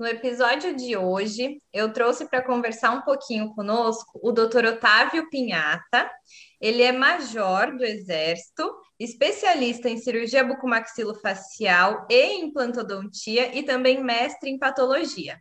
[0.00, 4.64] No episódio de hoje, eu trouxe para conversar um pouquinho conosco o Dr.
[4.64, 6.10] Otávio Pinhata.
[6.58, 14.58] Ele é major do Exército, especialista em cirurgia bucomaxilofacial e implantodontia e também mestre em
[14.58, 15.38] patologia.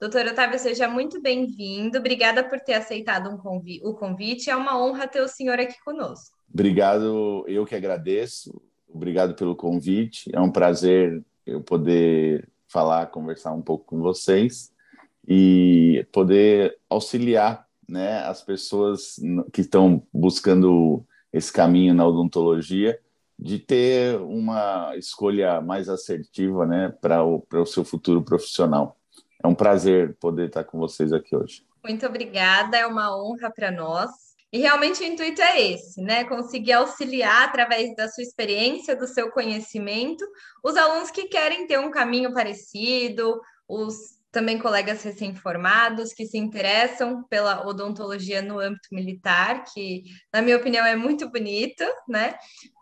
[0.00, 1.98] Doutor Otávio, seja muito bem-vindo.
[1.98, 4.48] Obrigada por ter aceitado um convi o convite.
[4.48, 6.36] É uma honra ter o senhor aqui conosco.
[6.48, 8.62] Obrigado, eu que agradeço.
[8.88, 10.30] Obrigado pelo convite.
[10.32, 14.72] É um prazer eu poder falar, conversar um pouco com vocês
[15.26, 19.16] e poder auxiliar né, as pessoas
[19.52, 22.98] que estão buscando esse caminho na odontologia
[23.38, 28.96] de ter uma escolha mais assertiva né, para o, o seu futuro profissional.
[29.42, 31.64] É um prazer poder estar com vocês aqui hoje.
[31.84, 34.10] Muito obrigada, é uma honra para nós.
[34.56, 36.24] E realmente o intuito é esse, né?
[36.24, 40.26] Conseguir auxiliar através da sua experiência, do seu conhecimento,
[40.64, 43.38] os alunos que querem ter um caminho parecido,
[43.68, 50.58] os também colegas recém-formados que se interessam pela odontologia no âmbito militar, que, na minha
[50.58, 52.34] opinião, é muito bonito, né?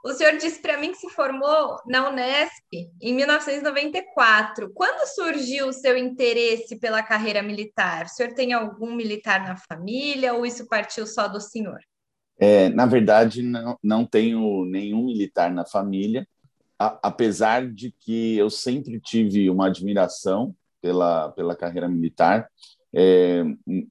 [0.05, 4.73] O senhor disse para mim que se formou na Unesp em 1994.
[4.75, 8.07] Quando surgiu o seu interesse pela carreira militar?
[8.07, 11.79] O senhor tem algum militar na família ou isso partiu só do senhor?
[12.37, 16.27] É, na verdade, não, não tenho nenhum militar na família,
[16.77, 20.53] a, apesar de que eu sempre tive uma admiração
[20.85, 22.47] pela, pela carreira militar,
[22.95, 23.43] é,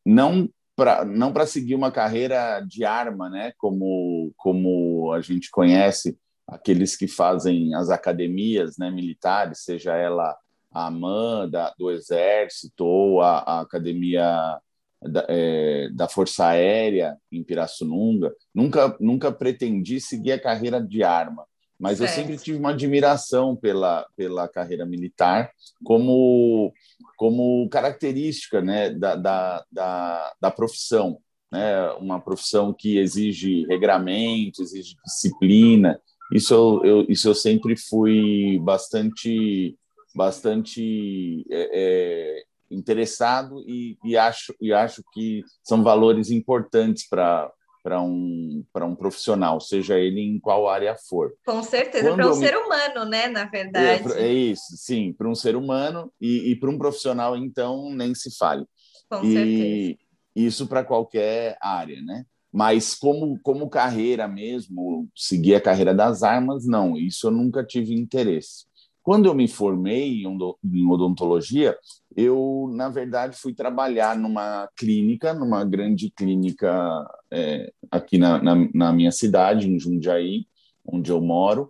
[0.06, 6.16] não para não para seguir uma carreira de arma, né, como como a gente conhece
[6.48, 10.38] aqueles que fazem as academias, né, militares, seja ela
[10.72, 14.60] a AMAN do Exército ou a, a academia
[15.02, 21.44] da, é, da, Força Aérea em Pirassununga, nunca nunca pretendi seguir a carreira de arma
[21.84, 25.52] mas eu sempre tive uma admiração pela, pela carreira militar
[25.84, 26.72] como,
[27.18, 31.20] como característica né, da, da, da, da profissão.
[31.52, 31.92] Né?
[32.00, 36.00] Uma profissão que exige regramento, exige disciplina.
[36.32, 39.78] Isso eu, eu isso eu sempre fui bastante,
[40.16, 47.52] bastante é, é, interessado e, e, acho, e acho que são valores importantes para
[47.84, 51.34] para um, para um profissional, seja ele em qual área for.
[51.46, 52.36] Com certeza, para um me...
[52.36, 54.14] ser humano, né, na verdade.
[54.14, 58.16] É, é isso, sim, para um ser humano e, e para um profissional, então, nem
[58.16, 58.66] se fale.
[59.10, 59.98] Com e certeza.
[60.36, 62.26] Isso para qualquer área, né?
[62.52, 67.94] Mas como, como carreira mesmo, seguir a carreira das armas, não, isso eu nunca tive
[67.94, 68.66] interesse.
[69.04, 71.78] Quando eu me formei em odontologia,
[72.16, 78.94] eu, na verdade, fui trabalhar numa clínica, numa grande clínica é, aqui na, na, na,
[78.94, 80.48] minha cidade, em Jundiaí,
[80.86, 81.70] onde eu moro.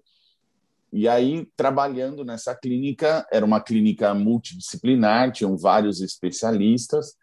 [0.91, 7.15] E aí, trabalhando nessa clínica, era uma clínica multidisciplinar, tinham vários especialistas,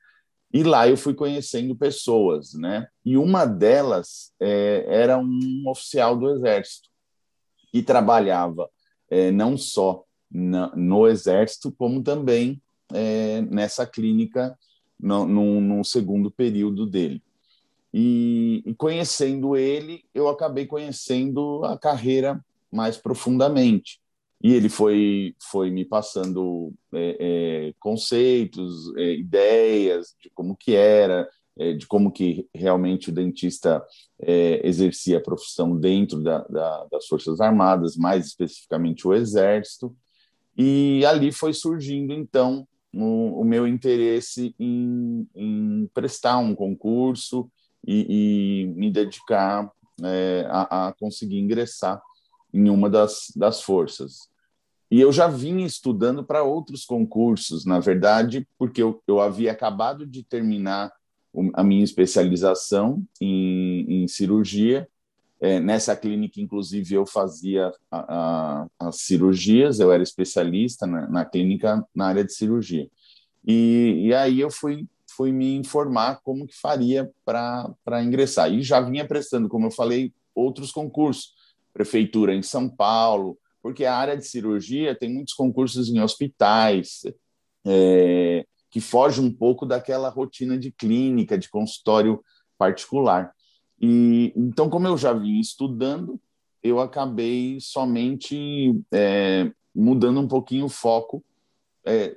[0.53, 2.89] e lá eu fui conhecendo pessoas, né?
[3.05, 6.89] E uma delas é, era um oficial do Exército,
[7.71, 8.69] que trabalhava
[9.11, 12.63] é, não só na, no Exército, como também
[12.93, 14.57] é, nessa clínica
[14.99, 17.23] no, no, no, segundo período dele.
[17.93, 24.01] E, e, conhecendo ele, eu acabei conhecendo a carreira mais profundamente.
[24.43, 31.29] E ele foi, foi me passando é, é, conceitos, é, ideias de como que era,
[31.57, 33.85] de como que realmente o dentista
[34.21, 39.95] é, exercia a profissão dentro da, da, das Forças Armadas, mais especificamente o Exército.
[40.57, 47.51] E ali foi surgindo, então, o, o meu interesse em, em, prestar um concurso
[47.87, 49.71] e, e me dedicar
[50.03, 52.01] é, a, a, conseguir ingressar
[52.53, 54.29] em uma das, das forças.
[54.91, 60.05] E eu já vinha estudando para outros concursos, na verdade, porque eu, eu havia acabado
[60.05, 60.93] de terminar
[61.55, 64.89] a minha especialização em, em cirurgia
[65.41, 71.25] é, nessa clínica, inclusive, eu fazia a, a, as cirurgias, eu era especialista na, na,
[71.25, 72.87] clínica na área de cirurgia.
[73.47, 74.87] E, e aí eu fui,
[75.17, 78.53] fui me informar como que faria para ingressar.
[78.53, 81.33] E já vinha prestando, como eu falei, outros concursos.
[81.73, 87.03] Prefeitura em São Paulo, porque a área de cirurgia tem muitos concursos em hospitais,
[87.65, 92.23] é, que foge um pouco daquela rotina de clínica, de consultório
[92.57, 93.33] particular.
[93.81, 96.21] E então, como eu já vim estudando,
[96.63, 101.25] eu acabei somente é, mudando um pouquinho o foco
[101.85, 102.17] é,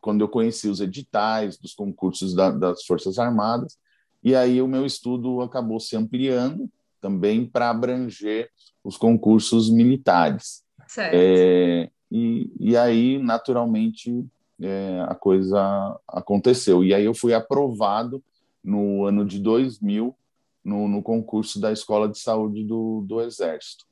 [0.00, 3.78] quando eu conheci os editais dos concursos da, das Forças Armadas,
[4.24, 6.70] e aí o meu estudo acabou se ampliando
[7.00, 8.48] também para abranger
[8.82, 10.62] os concursos militares.
[10.86, 11.14] Certo.
[11.14, 14.24] É, e, e aí, naturalmente,
[14.62, 16.84] é, a coisa aconteceu.
[16.84, 18.22] E aí eu fui aprovado
[18.62, 20.16] no ano de 2000
[20.64, 23.84] no, no concurso da Escola de Saúde do, do Exército.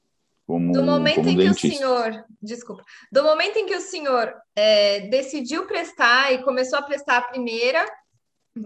[0.47, 1.69] Como, do momento em dentista.
[1.69, 6.79] que o senhor, desculpa, do momento em que o senhor é, decidiu prestar e começou
[6.79, 7.85] a prestar a primeira,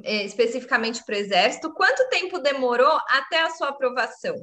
[0.03, 4.35] é, especificamente para o Exército, quanto tempo demorou até a sua aprovação?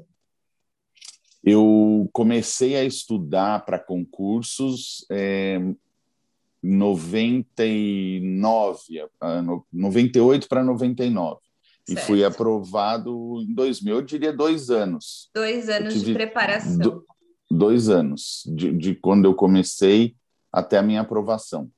[1.43, 5.59] Eu comecei a estudar para concursos é,
[6.63, 9.09] 99,
[9.71, 11.39] 98 para 99.
[11.83, 11.89] Certo.
[11.89, 15.29] E fui aprovado em 2000, eu diria dois anos.
[15.33, 16.77] Dois anos de preparação.
[16.77, 17.05] Do,
[17.49, 20.15] dois anos, de, de, quando eu comecei
[20.51, 21.69] até a minha aprovação.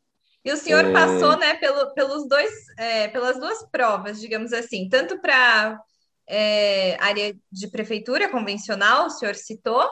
[0.46, 0.92] E o senhor é...
[0.92, 5.80] passou né, pelo, pelos dois, é, pelas duas provas, digamos assim, tanto para
[6.28, 9.88] é, área de prefeitura convencional, o senhor citou,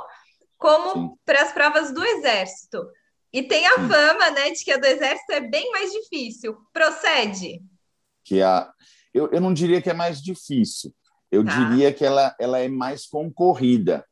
[0.57, 2.85] como para as provas do Exército.
[3.33, 6.57] E tem a fama né, de que a do Exército é bem mais difícil.
[6.73, 7.61] Procede?
[8.23, 8.69] Que a,
[9.13, 10.93] eu, eu não diria que é mais difícil,
[11.31, 11.69] eu tá.
[11.69, 14.05] diria que ela, ela é mais concorrida.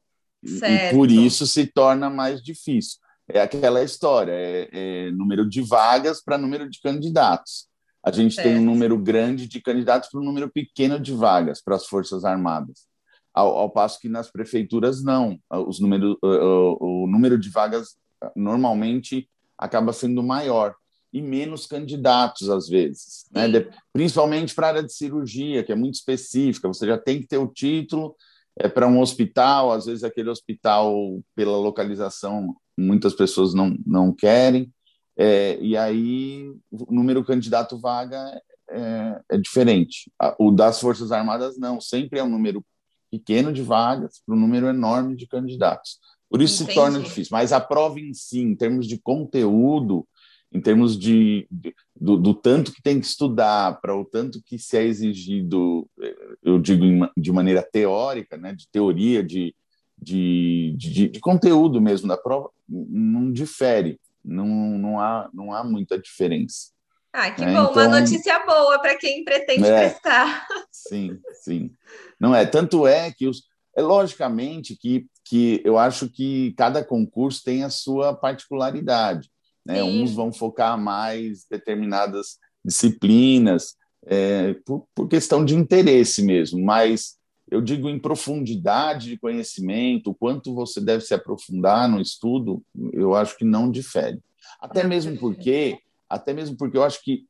[0.44, 0.94] Certo.
[0.94, 2.98] E por isso se torna mais difícil.
[3.28, 7.68] É aquela história, é, é número de vagas para número de candidatos.
[8.02, 8.48] A gente certo.
[8.48, 12.24] tem um número grande de candidatos para um número pequeno de vagas para as Forças
[12.24, 12.88] Armadas.
[13.34, 15.38] Ao, ao, passo que nas prefeituras, não.
[15.68, 17.96] Os número, o, o número de vagas
[18.36, 20.76] normalmente acaba sendo maior
[21.12, 23.44] e menos candidatos às vezes, né?
[23.92, 26.68] principalmente para a área de cirurgia, que é muito específica.
[26.68, 28.16] Você já tem que ter o título
[28.58, 34.72] é para um hospital, às vezes aquele hospital pela localização muitas pessoas não não querem,
[35.18, 38.18] é, e aí o número candidato vaga
[38.70, 40.10] é, é diferente.
[40.40, 42.64] O das Forças Armadas não, sempre é um número
[43.12, 46.00] pequeno de vagas para um número enorme de candidatos.
[46.30, 46.72] Por isso Entendi.
[46.72, 47.30] se torna difícil.
[47.32, 50.08] Mas a prova em si, em termos de conteúdo,
[50.52, 54.58] em termos de, de do, do, tanto que tem que estudar para o tanto que
[54.58, 55.88] se é exigido,
[56.44, 56.86] eu digo
[57.16, 59.54] de maneira teórica, né, de teoria, de,
[59.98, 66.00] de, de, de conteúdo mesmo da prova, não difere, não, não, há, não há muita
[66.00, 66.72] diferença.
[67.12, 70.48] Ah, que é, bom, então, uma notícia boa para quem pretende é, prestar.
[70.72, 71.72] Sim, sim.
[72.20, 73.44] Não é, tanto é que os,
[73.76, 79.30] é logicamente que, que eu acho que cada concurso tem a sua particularidade.
[79.64, 79.84] Né?
[79.84, 83.76] Uns vão focar mais determinadas disciplinas,
[84.08, 87.18] é, por, por, questão de interesse mesmo, mas
[87.52, 93.14] eu digo em profundidade de conhecimento, o quanto você deve se aprofundar no estudo, eu
[93.14, 94.20] acho que não difere.
[94.60, 95.78] Até mesmo porque,
[96.10, 97.26] até mesmo porque eu acho que,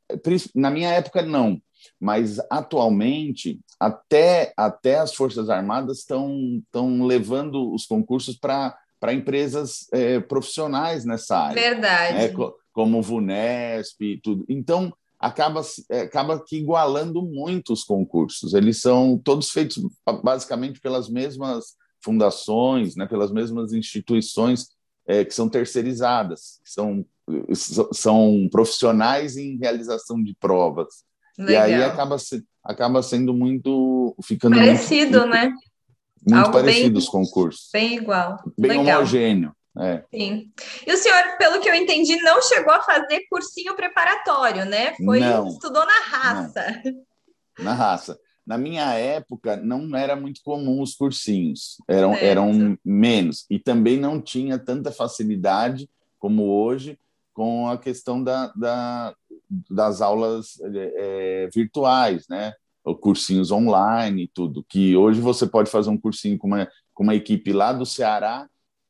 [0.55, 1.61] na minha época, não,
[1.99, 6.61] mas atualmente, até, até as Forças Armadas estão
[7.05, 11.61] levando os concursos para empresas é, profissionais nessa área.
[11.61, 12.17] Verdade.
[12.17, 12.33] Né?
[12.71, 14.45] Como o Vunesp e tudo.
[14.47, 18.53] Então, acaba, é, acaba que igualando muito os concursos.
[18.53, 19.77] Eles são todos feitos
[20.23, 24.69] basicamente pelas mesmas fundações, né, pelas mesmas instituições
[25.05, 27.05] é, que são terceirizadas, que são,
[27.91, 31.03] são profissionais em realização de provas.
[31.39, 31.69] Legal.
[31.69, 32.17] E aí acaba,
[32.63, 34.15] acaba sendo muito.
[34.23, 35.53] ficando Parecido, muito, né?
[36.27, 37.69] Muito Algo parecido bem, os concursos.
[37.71, 38.37] Bem igual.
[38.57, 38.97] Bem Legal.
[38.99, 39.53] homogêneo.
[39.77, 40.03] É.
[40.13, 40.51] Sim.
[40.85, 44.93] E o senhor, pelo que eu entendi, não chegou a fazer cursinho preparatório, né?
[45.05, 46.81] Foi não, estudou na raça.
[46.83, 47.65] Não.
[47.65, 48.19] Na raça.
[48.45, 53.45] Na minha época, não era muito comum os cursinhos, eram, eram menos.
[53.49, 56.99] E também não tinha tanta facilidade como hoje
[57.31, 59.15] com a questão da, da
[59.69, 62.53] das aulas é, virtuais, né?
[63.01, 67.15] cursinhos online e tudo, que hoje você pode fazer um cursinho com uma, com uma
[67.15, 68.47] equipe lá do Ceará,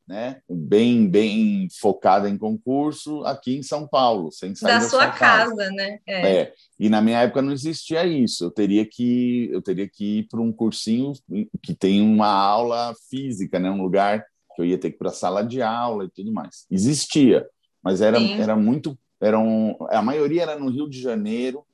[0.08, 5.04] né, bem bem focada em concurso aqui em São Paulo, sem sair da, da sua,
[5.04, 6.00] sua casa, casa, né?
[6.08, 6.38] É.
[6.38, 6.54] é.
[6.80, 8.46] E na minha época não existia isso.
[8.46, 11.14] Eu teria que eu teria que ir para um cursinho
[11.62, 14.26] que tem uma aula física, né, um lugar
[14.56, 16.66] que eu ia ter que ir para a sala de aula e tudo mais.
[16.72, 17.48] Existia,
[17.84, 18.42] mas era Sim.
[18.42, 21.66] era muito eram a maioria era no Rio de Janeiro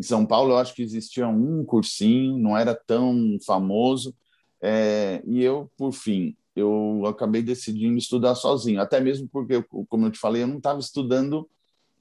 [0.00, 4.14] em São Paulo, eu acho que existia um cursinho, não era tão famoso.
[4.62, 10.10] É, e eu, por fim, eu acabei decidindo estudar sozinho, até mesmo porque, como eu
[10.10, 11.46] te falei, eu não estava estudando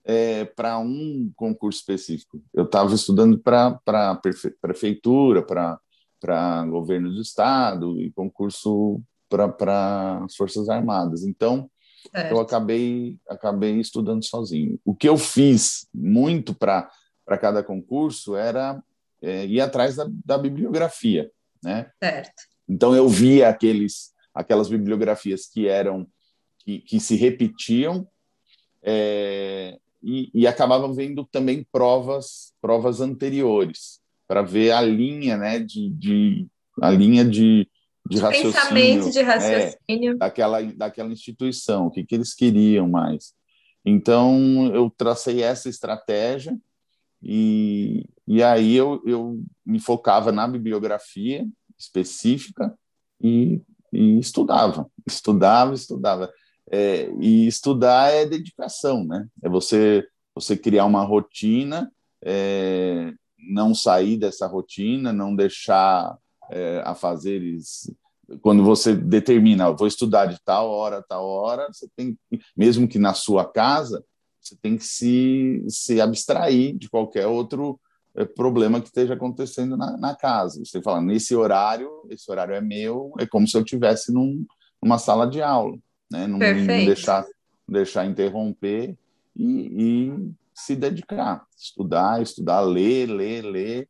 [0.05, 2.41] é, para um concurso específico.
[2.53, 4.21] Eu estava estudando para
[4.61, 11.23] prefeitura, para governo do estado e concurso para as Forças Armadas.
[11.23, 11.69] Então,
[12.11, 12.31] certo.
[12.31, 14.79] eu acabei, acabei estudando sozinho.
[14.85, 16.89] O que eu fiz muito para
[17.25, 18.81] para cada concurso era
[19.21, 21.29] é, ir atrás da, da, bibliografia,
[21.63, 21.91] né?
[22.03, 22.41] Certo.
[22.67, 26.07] Então eu via aqueles, aquelas bibliografias que eram
[26.57, 28.07] que, que se repetiam,
[28.81, 35.89] é, e, e acabava vendo também provas, provas anteriores para ver a linha, né, de,
[35.89, 36.47] de
[36.81, 37.69] a linha de,
[38.09, 43.33] de, raciocínio, pensamento de raciocínio é, daquela daquela instituição, o que que eles queriam mais.
[43.85, 46.57] Então eu tracei essa estratégia
[47.21, 51.47] e, e aí eu, eu me focava na bibliografia
[51.77, 52.73] específica
[53.21, 53.61] e,
[53.93, 56.31] e estudava, estudava, estudava.
[56.71, 59.27] É, e estudar é dedicação, né?
[59.43, 61.91] É você você criar uma rotina,
[62.23, 66.17] é, não sair dessa rotina, não deixar
[66.51, 67.91] é, a fazeres.
[68.41, 72.17] Quando você determina, vou estudar de tal hora, tal hora, você tem,
[72.55, 74.03] mesmo que na sua casa,
[74.39, 77.79] você tem que se, se abstrair de qualquer outro
[78.15, 80.63] é, problema que esteja acontecendo na, na, casa.
[80.63, 84.45] Você fala, nesse horário, esse horário é meu, é como se eu tivesse num,
[84.81, 85.77] numa sala de aula,
[86.11, 86.27] né?
[86.27, 87.25] Não, não deixar,
[87.67, 88.97] deixar interromper
[89.35, 93.89] e, e, se dedicar, estudar, estudar, ler, ler, ler,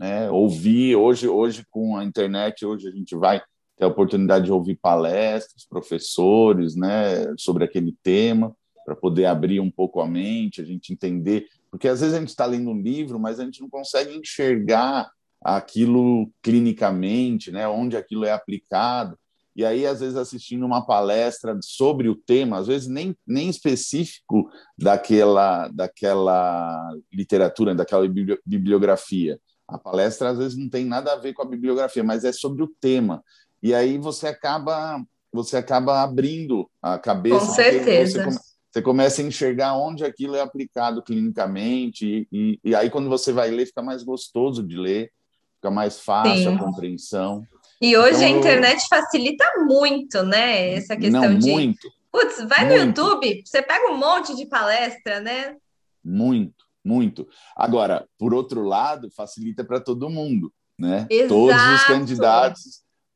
[0.00, 0.30] né?
[0.30, 0.96] Ouvir.
[0.96, 3.38] Hoje, hoje com a internet, hoje a gente vai
[3.76, 7.34] ter a oportunidade de ouvir palestras, professores, né?
[7.36, 12.00] Sobre aquele tema para poder abrir um pouco a mente, a gente entender, porque às
[12.00, 15.10] vezes a gente está lendo um livro, mas a gente não consegue enxergar
[15.42, 19.16] aquilo clinicamente, né, onde aquilo é aplicado.
[19.54, 24.50] E aí, às vezes, assistindo uma palestra sobre o tema, às vezes nem, nem específico
[24.78, 28.06] daquela, daquela literatura, daquela
[28.46, 29.38] bibliografia.
[29.70, 32.62] A palestra, às vezes, não tem nada a ver com a bibliografia, mas é sobre
[32.62, 33.22] o tema.
[33.62, 37.46] E aí você acaba você acaba abrindo a cabeça.
[37.46, 38.24] Com certeza.
[38.24, 38.38] Você,
[38.70, 43.50] você começa a enxergar onde aquilo é aplicado clinicamente, e, e, aí quando você vai
[43.50, 45.10] ler, fica mais gostoso de ler,
[45.56, 46.56] fica mais fácil Sim.
[46.56, 47.46] a compreensão.
[47.80, 48.88] E hoje então, a internet eu...
[48.88, 50.74] facilita muito, né?
[50.74, 51.50] Essa questão Não, de.
[51.50, 51.90] Muito.
[52.12, 52.70] Putz, vai muito.
[52.70, 55.56] no YouTube, você pega um monte de palestra, né?
[56.04, 57.28] Muito, muito.
[57.56, 61.06] Agora, por outro lado, facilita para todo mundo, né?
[61.08, 61.28] Exato.
[61.28, 62.62] Todos os candidatos,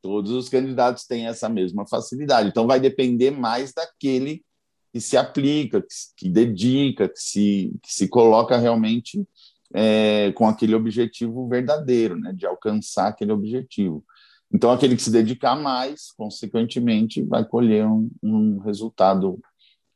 [0.01, 2.49] todos os candidatos têm essa mesma facilidade.
[2.49, 4.45] Então vai depender mais daquele
[4.93, 9.27] que se aplica, que, que dedica, que se, que se coloca realmente
[9.75, 14.05] é, com aquele objetivo verdadeiro, né, de alcançar aquele objetivo.
[14.53, 19.41] Então, aquele que se dedicar mais, consequentemente, vai colher um, um resultado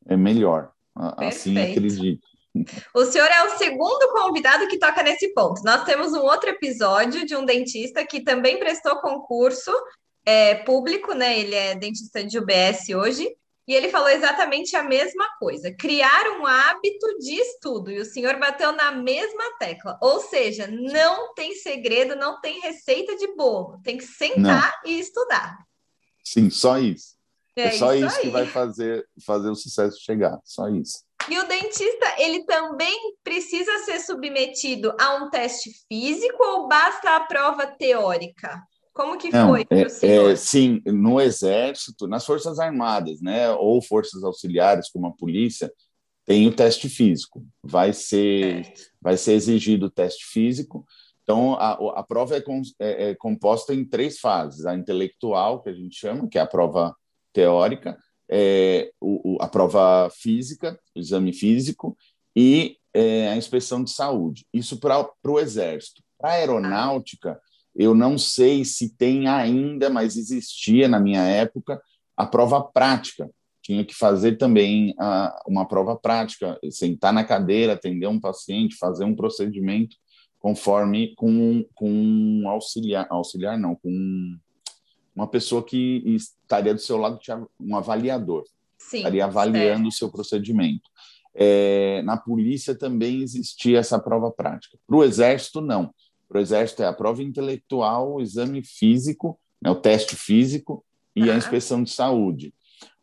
[0.09, 0.73] é, melhor.
[1.17, 1.79] Assim Perfeito.
[1.79, 2.29] acredito.
[2.95, 5.63] O senhor é o segundo convidado que toca nesse ponto.
[5.63, 9.73] Nós temos um outro episódio de um dentista que também prestou concurso
[10.25, 11.39] é, público, né?
[11.39, 13.29] Ele é dentista de UBS hoje,
[13.69, 17.91] e ele falou exatamente a mesma coisa: criar um hábito de estudo.
[17.91, 19.99] E o senhor bateu na mesma tecla.
[20.01, 23.79] Ou seja, não tem segredo, não tem receita de bolo.
[23.85, 24.91] Tem que sentar não.
[24.91, 25.59] e estudar.
[26.25, 27.19] Sim, só isso.
[27.55, 30.39] É, é só isso, isso que vai fazer, fazer o sucesso chegar.
[30.45, 31.05] Só isso.
[31.31, 37.21] E o dentista, ele também precisa ser submetido a um teste físico ou basta a
[37.21, 38.63] prova teórica?
[38.95, 44.25] Como que Não, foi é, é, sim, no Exército, nas Forças Armadas, né, ou forças
[44.25, 45.73] auxiliares, como a polícia,
[46.25, 47.47] tem o teste físico.
[47.63, 48.73] Vai ser, é.
[49.01, 50.85] vai ser exigido o teste físico.
[51.23, 55.69] Então, a, a prova é, com, é, é, composta em três fases: a intelectual, que
[55.69, 56.97] a gente chama, que é a prova
[57.33, 57.97] teórica,
[58.31, 61.97] é, o, o, a prova física, o exame físico,
[62.37, 64.47] e é, a inspeção de saúde.
[64.53, 66.03] Isso para o Exército.
[66.19, 67.41] Para a aeronáutica,
[67.75, 71.81] eu não sei se tem ainda, mas existia na minha época
[72.17, 73.31] a prova prática.
[73.63, 79.05] Tinha que fazer também a, uma prova prática, sentar na cadeira, atender um paciente, fazer
[79.05, 79.97] um procedimento
[80.39, 84.37] conforme com, com um auxiliar, auxiliar não, com
[85.19, 87.19] uma pessoa que estaria do seu lado,
[87.61, 88.45] um avaliador,
[88.79, 90.89] Sim, estaria avaliando o seu procedimento.
[91.35, 94.79] É, na polícia também existia essa prova prática.
[94.87, 95.93] Para o exército, não
[96.29, 100.85] para o Exército é a prova intelectual, o exame físico, né, o teste físico
[101.17, 101.33] e uhum.
[101.33, 102.55] a inspeção de saúde.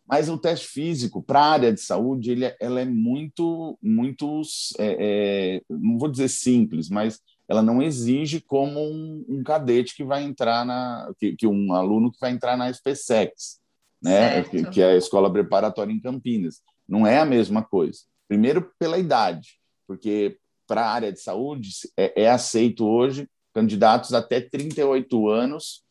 [0.07, 4.43] Mas o teste físico, para a área de saúde, ele, é, ela é muito, muito
[4.77, 10.03] é, é, não vou dizer simples, mas ela não exige como um, um cadete que
[10.03, 13.59] vai entrar na, que, que, um aluno que vai entrar na SPSEX,
[14.01, 16.61] né, que, que é a escola preparatória em Campinas.
[16.87, 17.99] Não é a mesma coisa.
[18.27, 20.37] Primeiro pela idade, porque
[20.67, 25.83] para a área de saúde é, é, aceito hoje candidatos até 38 anos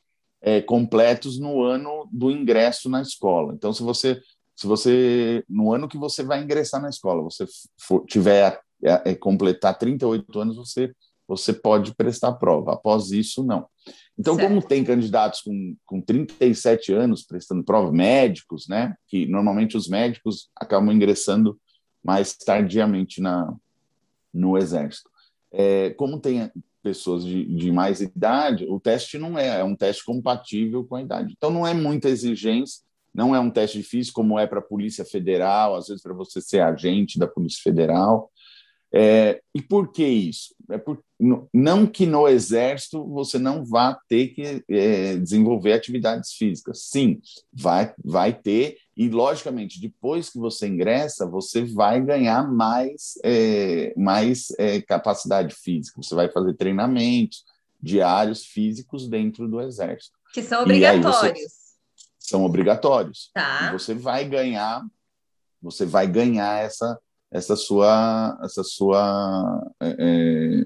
[0.43, 3.55] é, completos no ano do ingresso na escola.
[3.55, 4.21] Então, se você,
[4.55, 7.47] se você no ano que você vai ingressar na escola, você
[7.81, 10.93] for, tiver é, é, completar 38 anos, você
[11.27, 12.75] você pode prestar prova.
[12.75, 13.67] Após isso, não.
[14.19, 14.49] Então, certo.
[14.49, 18.95] como tem candidatos com, com 37 anos prestando prova, médicos, né?
[19.09, 21.59] Que normalmente os médicos acabam ingressando
[22.03, 23.53] mais tardiamente na,
[24.33, 25.11] no Exército.
[25.51, 26.51] É, como tem
[26.83, 31.03] pessoas de, de, mais idade, o teste não é, é um teste compatível com a
[31.03, 31.33] idade.
[31.35, 32.83] Então, não é muita exigência,
[33.15, 36.41] não é um teste difícil como é para a Polícia Federal, às vezes para você
[36.41, 38.31] ser agente da Polícia Federal.
[38.97, 40.55] É, e por que isso?
[40.71, 41.03] É por,
[41.53, 46.85] não que no Exército você não vá ter que é, desenvolver atividades físicas.
[46.85, 47.21] Sim,
[47.53, 54.53] vai, vai ter, e logicamente, depois que você ingressa, você vai ganhar mais, é, mais
[54.59, 57.45] é, capacidade física, você vai fazer treinamentos
[57.83, 60.17] diários físicos dentro do Exército.
[60.33, 61.41] Que são obrigatórios.
[61.41, 61.65] Você,
[62.19, 63.31] são obrigatórios.
[63.35, 63.69] Tá.
[63.69, 64.83] E você vai ganhar,
[65.61, 66.99] você vai ganhar essa
[67.35, 70.65] essa sua, essa sua é, é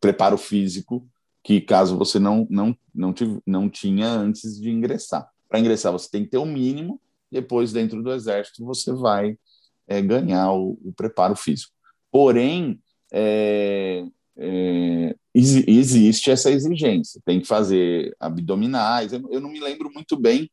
[0.00, 1.04] preparo físico
[1.42, 5.28] que caso você não não não, tive, não tinha antes de ingressar.
[5.48, 9.36] Para ingressar você tem que ter o um mínimo, depois dentro do exército você vai
[9.88, 11.72] é, ganhar o, o, preparo físico.
[12.12, 12.80] Porém,
[13.12, 14.04] é,
[14.36, 19.12] é, existe essa exigência, tem que fazer abdominais.
[19.12, 20.48] Eu, não me lembro muito bem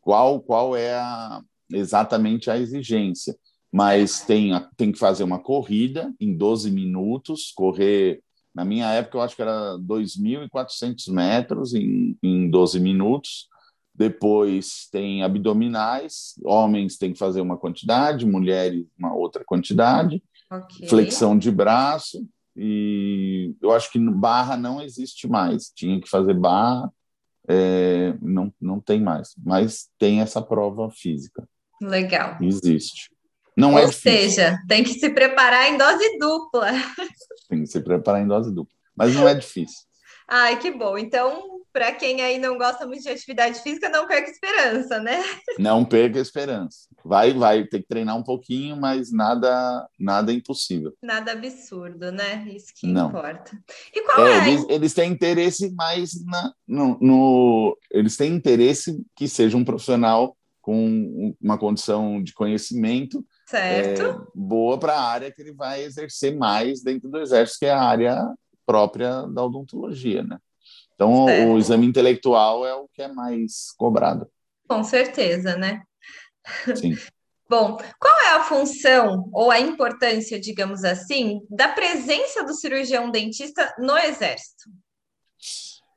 [0.00, 1.42] qual qual é a,
[1.72, 3.36] exatamente a exigência,
[3.74, 8.22] mas tem, tem que fazer uma corrida em 12 minutos, correr.
[8.54, 13.48] Na minha época, eu acho que era 2.400 metros em, em 12 minutos.
[13.92, 20.88] Depois tem abdominais, homens têm que fazer uma quantidade, mulheres uma outra quantidade, okay.
[20.88, 22.24] flexão de braço,
[22.56, 25.72] e eu acho que barra não existe mais.
[25.74, 26.92] Tinha que fazer barra,
[27.48, 31.44] é, não, não tem mais, mas tem essa prova física.
[31.82, 32.38] Legal.
[32.40, 33.13] Existe.
[33.56, 36.70] Não é Ou é seja, tem que se preparar em dose dupla.
[37.48, 38.74] Tem que se preparar em dose dupla.
[38.96, 39.84] Mas não é difícil.
[40.26, 40.96] Ai, que bom.
[40.96, 45.22] Então, para quem aí não gosta muito de atividade física, não perca esperança, né?
[45.58, 46.88] Não perca esperança.
[47.04, 50.94] Vai, vai ter que treinar um pouquinho, mas nada, nada impossível.
[51.02, 52.46] Nada absurdo, né?
[52.48, 53.08] Isso que não.
[53.08, 53.58] importa.
[53.92, 54.30] E qual é?
[54.30, 54.48] é?
[54.48, 60.36] Eles, eles, têm interesse mais na, no, no, eles têm interesse que seja um profissional
[60.62, 64.02] com uma condição de conhecimento certo.
[64.02, 67.72] É, boa para a área que ele vai exercer mais dentro do exército, que é
[67.72, 68.34] a área
[68.66, 70.38] própria da odontologia, né?
[70.94, 71.50] Então, certo.
[71.50, 74.28] o exame intelectual é o que é mais cobrado.
[74.68, 75.82] Com certeza, né?
[76.74, 76.94] Sim.
[77.48, 83.74] Bom, qual é a função ou a importância, digamos assim, da presença do cirurgião dentista
[83.78, 84.70] no Exército?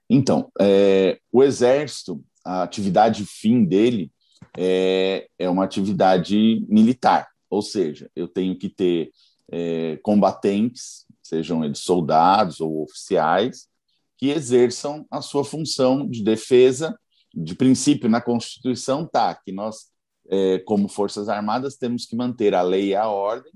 [0.09, 4.11] Então, é, o Exército, a atividade fim dele
[4.57, 7.27] é, é uma atividade militar.
[7.49, 9.11] Ou seja, eu tenho que ter
[9.49, 13.67] é, combatentes, sejam eles soldados ou oficiais,
[14.17, 16.97] que exerçam a sua função de defesa.
[17.33, 19.87] De princípio, na Constituição está que nós,
[20.29, 23.51] é, como Forças Armadas, temos que manter a lei e a ordem,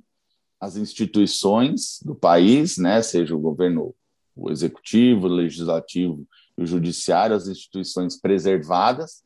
[0.60, 3.95] as instituições do país, né, seja o governo,
[4.36, 6.27] o executivo, o legislativo
[6.62, 9.23] o judiciário, as instituições preservadas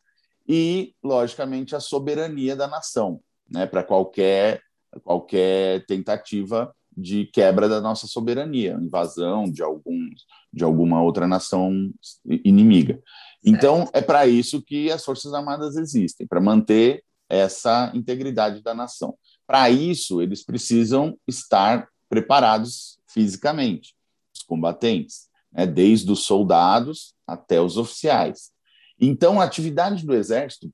[0.47, 4.61] e, logicamente, a soberania da nação né, para qualquer,
[5.03, 10.09] qualquer tentativa de quebra da nossa soberania, invasão de, algum,
[10.53, 11.91] de alguma outra nação
[12.25, 13.01] inimiga.
[13.43, 19.17] Então, é para isso que as Forças Armadas existem, para manter essa integridade da nação.
[19.45, 23.93] Para isso, eles precisam estar preparados fisicamente,
[24.35, 28.51] os combatentes, né, desde os soldados até os oficiais.
[28.99, 30.71] Então, a atividade do Exército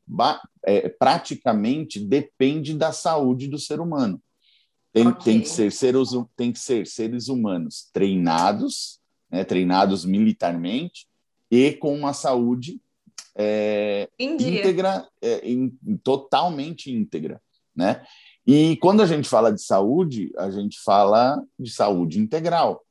[0.63, 4.21] é, praticamente depende da saúde do ser humano.
[4.93, 5.23] Tem, okay.
[5.23, 11.07] tem, que, ser seres, tem que ser seres humanos treinados, né, treinados militarmente
[11.49, 12.79] e com uma saúde
[13.35, 15.69] é, íntegra, é, in,
[16.03, 17.41] totalmente íntegra,
[17.75, 18.05] né?
[18.45, 22.83] E quando a gente fala de saúde, a gente fala de saúde integral,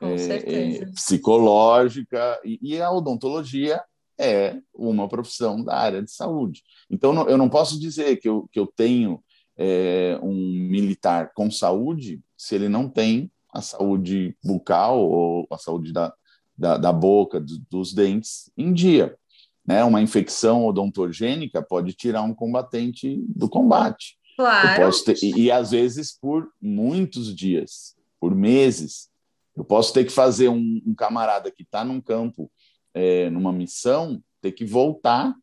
[0.00, 3.82] é, é psicológica e, e a odontologia
[4.18, 6.62] é uma profissão da área de saúde.
[6.90, 9.22] Então, eu não posso dizer que eu, que eu tenho
[9.56, 15.92] é, um militar com saúde se ele não tem a saúde bucal ou a saúde
[15.92, 16.12] da,
[16.56, 19.16] da, da boca, do, dos dentes em dia.
[19.66, 19.84] Né?
[19.84, 24.16] Uma infecção odontogênica pode tirar um combatente do combate.
[24.36, 24.90] Claro.
[25.04, 29.10] Ter, e, e às vezes por muitos dias, por meses.
[29.54, 32.50] Eu posso ter que fazer um, um camarada que está num campo
[32.94, 35.34] é, numa missão, ter que voltar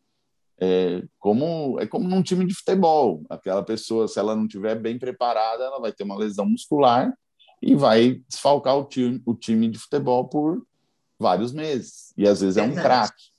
[0.60, 3.24] é, como é como num time de futebol.
[3.30, 7.14] Aquela pessoa, se ela não estiver bem preparada, ela vai ter uma lesão muscular
[7.62, 10.66] e vai desfalcar o time, o time de futebol por
[11.18, 12.14] vários meses.
[12.18, 13.30] E às vezes é um craque.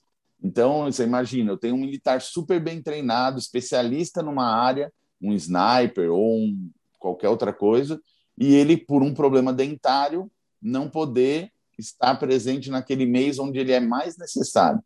[0.42, 6.10] Então, você imagina, eu tenho um militar super bem treinado, especialista numa área, um sniper
[6.10, 8.00] ou um qualquer outra coisa,
[8.36, 13.80] e ele, por um problema dentário, não poder estar presente naquele mês onde ele é
[13.80, 14.80] mais necessário.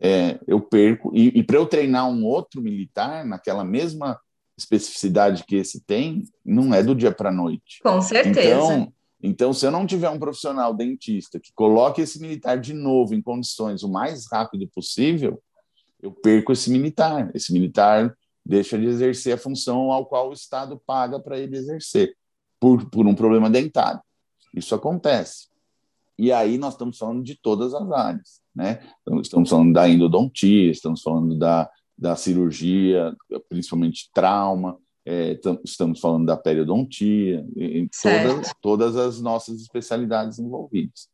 [0.00, 1.12] É, eu perco.
[1.14, 4.18] E, e para eu treinar um outro militar naquela mesma
[4.56, 7.80] especificidade que esse tem, não é do dia para a noite.
[7.82, 8.40] Com certeza.
[8.40, 8.92] Então,
[9.26, 13.22] então, se eu não tiver um profissional dentista que coloque esse militar de novo em
[13.22, 15.42] condições o mais rápido possível,
[16.02, 17.30] eu perco esse militar.
[17.34, 22.14] Esse militar deixa de exercer a função ao qual o Estado paga para ele exercer,
[22.60, 24.00] por, por um problema dentário.
[24.54, 25.48] Isso acontece.
[26.18, 28.80] E aí nós estamos falando de todas as áreas, né?
[29.02, 33.14] Então, estamos falando da endodontia, estamos falando da, da cirurgia,
[33.48, 37.44] principalmente trauma, é, estamos falando da periodontia,
[38.02, 41.08] todas, todas as nossas especialidades envolvidas.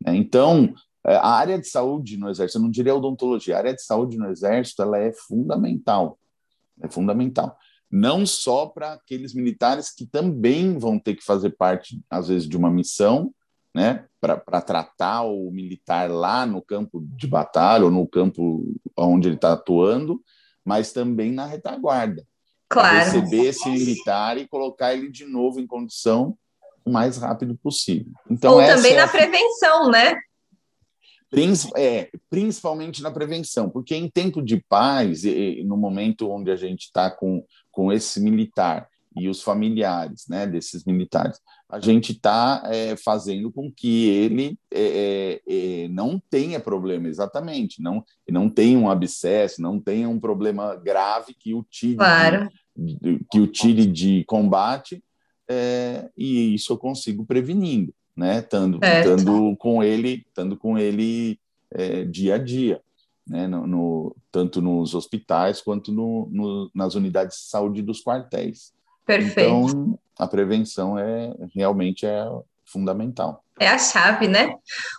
[0.00, 0.16] Né?
[0.16, 0.72] Então,
[1.06, 4.16] é, a área de saúde no Exército, eu não diria odontologia, a área de saúde
[4.16, 6.18] no Exército ela é fundamental,
[6.82, 7.56] é fundamental.
[7.90, 12.56] Não só para aqueles militares que também vão ter que fazer parte, às vezes, de
[12.56, 13.32] uma missão,
[13.76, 18.64] né, para tratar o militar lá no campo de batalha ou no campo
[18.96, 20.18] onde ele está atuando,
[20.64, 22.26] mas também na retaguarda.
[22.70, 23.04] Claro.
[23.04, 26.38] Receber esse militar e colocar ele de novo em condição
[26.86, 28.14] o mais rápido possível.
[28.30, 29.08] Então, ou também é na a...
[29.08, 30.14] prevenção, né?
[31.76, 35.22] É, principalmente na prevenção, porque em tempo de paz,
[35.66, 40.84] no momento onde a gente está com, com esse militar e os familiares né, desses
[40.84, 47.08] militares, a gente está é, fazendo com que ele é, é, é, não tenha problema,
[47.08, 52.48] exatamente, não, não tenha um abscesso, não tenha um problema grave que o tire, claro.
[52.76, 55.02] de, que o tire de combate,
[55.48, 62.04] é, e isso eu consigo prevenindo, né, estando, estando com ele, estando com ele é,
[62.04, 62.80] dia a dia.
[63.28, 68.72] Né, no, no, tanto nos hospitais quanto no, no, nas unidades de saúde dos quartéis.
[69.06, 69.68] Perfeito.
[69.68, 72.26] Então, a prevenção é realmente é
[72.64, 73.44] fundamental.
[73.58, 74.54] É a chave, né?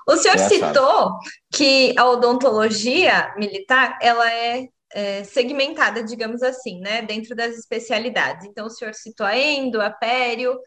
[0.08, 1.20] O senhor é citou
[1.52, 8.48] que a odontologia militar ela é, é, segmentada, digamos assim, né, dentro das especialidades.
[8.48, 10.58] Então, o senhor citou a endo, a pério.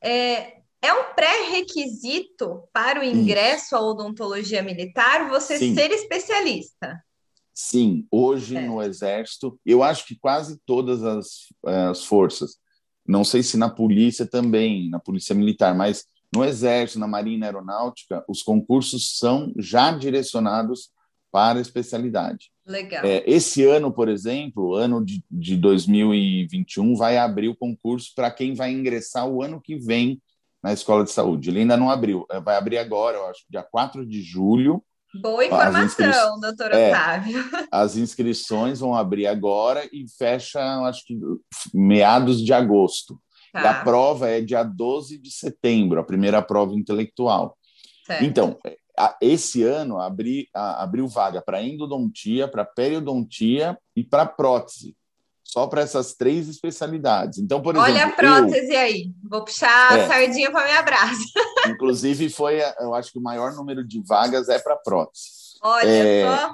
[0.00, 3.76] É, é um pré-requisito para o ingresso Isso.
[3.76, 5.74] à odontologia militar você Sim.
[5.74, 7.02] ser especialista?
[7.52, 8.60] Sim, hoje é.
[8.60, 12.58] no Exército, eu acho que quase todas as, as forças
[13.06, 18.24] não sei se na polícia também, na polícia militar, mas no exército, na marinha aeronáutica,
[18.28, 20.90] os concursos são já direcionados
[21.30, 22.50] para a especialidade.
[22.66, 23.04] Legal.
[23.04, 28.54] É, esse ano, por exemplo, ano de, de 2021, vai abrir o concurso para quem
[28.54, 30.20] vai ingressar o ano que vem
[30.62, 31.50] na escola de saúde.
[31.50, 34.82] Ele ainda não abriu, é, vai abrir agora, eu acho, dia 4 de julho,
[35.20, 36.40] Boa informação, inscri...
[36.40, 37.44] doutor é, Otávio.
[37.70, 41.18] As inscrições vão abrir agora e fecha, acho que
[41.74, 43.20] meados de agosto.
[43.52, 43.62] Tá.
[43.62, 47.56] E a prova é dia 12 de setembro, a primeira prova intelectual.
[48.06, 48.24] Certo.
[48.24, 48.58] Então,
[49.20, 54.96] esse ano abri, abriu vaga para endodontia, para periodontia e para prótese.
[55.44, 57.38] Só para essas três especialidades.
[57.38, 57.92] Então, por exemplo.
[57.92, 59.10] Olha a prótese eu, aí.
[59.22, 61.22] Vou puxar é, a sardinha para minha brasa.
[61.70, 65.58] Inclusive, foi, eu acho que o maior número de vagas é para prótese.
[65.62, 66.52] Olha é, só.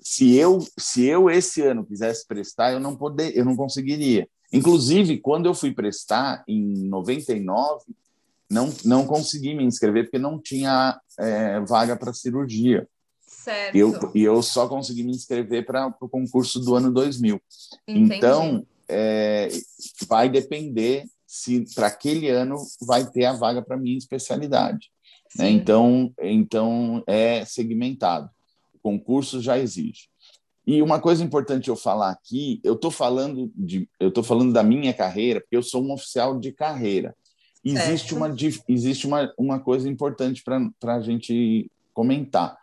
[0.00, 4.28] Se eu, se eu esse ano quisesse prestar, eu não poder, eu não conseguiria.
[4.52, 7.84] Inclusive, quando eu fui prestar em 99,
[8.50, 12.88] não, não consegui me inscrever porque não tinha é, vaga para cirurgia.
[13.20, 13.76] Certo.
[13.76, 17.40] Eu, e eu só consegui me inscrever para o concurso do ano 2000.
[17.86, 18.16] Entendi.
[18.16, 19.48] Então, é,
[20.08, 24.90] vai depender se para aquele ano vai ter a vaga para minha especialidade.
[25.36, 25.48] Né?
[25.50, 28.28] Então, então, é segmentado.
[28.74, 30.08] O concurso já exige.
[30.66, 34.64] E uma coisa importante eu falar aqui, eu estou falando de, eu estou falando da
[34.64, 37.14] minha carreira, porque eu sou um oficial de carreira.
[37.64, 38.34] Existe uma
[38.68, 42.58] existe uma, uma coisa importante para a gente comentar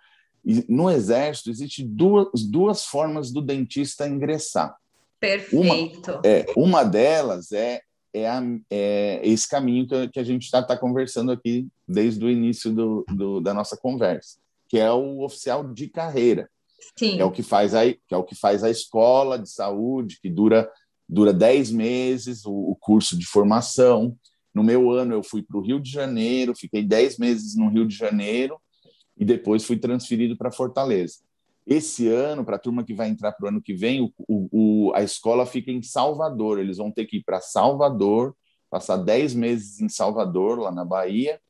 [0.67, 4.75] no Exército, existe duas, duas formas do dentista ingressar.
[5.19, 5.57] Perfeito.
[6.11, 7.81] Uma, é, uma delas é,
[8.13, 12.29] é, a, é esse caminho que, que a gente está tá conversando aqui desde o
[12.29, 16.49] início do, do, da nossa conversa, que é o oficial de carreira.
[16.97, 17.19] Sim.
[17.19, 20.29] É o que faz a, que é o que faz a escola de saúde, que
[20.29, 20.69] dura
[21.09, 24.17] dura 10 meses o, o curso de formação.
[24.53, 27.85] No meu ano, eu fui para o Rio de Janeiro, fiquei 10 meses no Rio
[27.87, 28.59] de Janeiro,
[29.15, 31.19] e depois fui transferido para Fortaleza.
[31.67, 34.93] Esse ano, para a turma que vai entrar para o ano que vem, o, o,
[34.95, 36.59] a escola fica em Salvador.
[36.59, 38.33] Eles vão ter que ir para Salvador,
[38.69, 41.41] passar 10 meses em Salvador, lá na Bahia,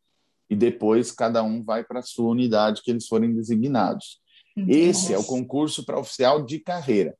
[0.50, 4.20] e depois cada um vai para a sua unidade que eles forem designados.
[4.68, 7.16] Esse é o concurso para oficial de carreira.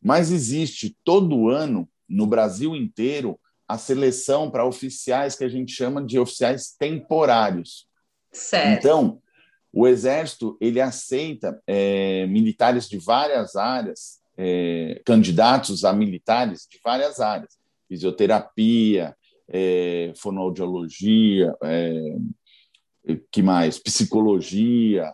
[0.00, 6.04] Mas existe todo ano, no Brasil inteiro, a seleção para oficiais que a gente chama
[6.04, 7.88] de oficiais temporários.
[8.30, 8.78] Certo.
[8.78, 9.22] Então,
[9.74, 17.20] o Exército ele aceita é, militares de várias áreas, é, candidatos a militares de várias
[17.20, 17.58] áreas,
[17.88, 19.16] fisioterapia,
[19.48, 22.16] é, fonoaudiologia, é,
[23.32, 23.78] que mais?
[23.78, 25.12] Psicologia,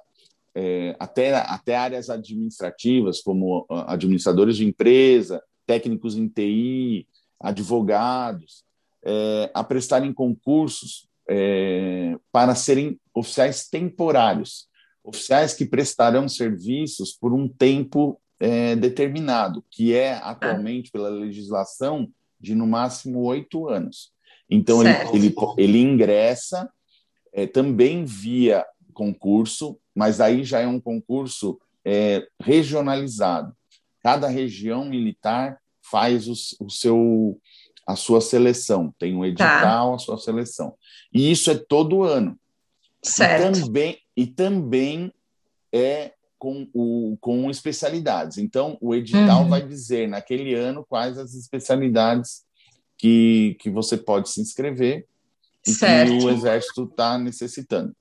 [0.55, 7.07] é, até, até áreas administrativas, como administradores de empresa, técnicos em TI,
[7.41, 8.63] advogados,
[9.03, 14.67] é, a prestarem concursos é, para serem oficiais temporários,
[15.05, 22.53] oficiais que prestarão serviços por um tempo é, determinado, que é atualmente pela legislação de
[22.53, 24.13] no máximo oito anos.
[24.51, 26.69] Então ele, ele, ele, ingressa
[27.33, 33.55] é, também via concurso, mas aí já é um concurso é, regionalizado.
[34.03, 37.41] Cada região militar faz o, o seu
[37.91, 39.95] a sua seleção, tem um edital, tá.
[39.95, 40.75] a sua seleção.
[41.13, 42.39] E isso é todo ano.
[43.03, 43.57] Certo.
[43.57, 45.13] E também, e também
[45.73, 48.39] é com, o, com especialidades.
[48.39, 49.49] Então, o edital uhum.
[49.49, 52.43] vai dizer naquele ano quais as especialidades
[52.97, 55.07] que, que você pode se inscrever
[55.67, 56.11] e certo.
[56.11, 57.95] que o Exército está necessitando.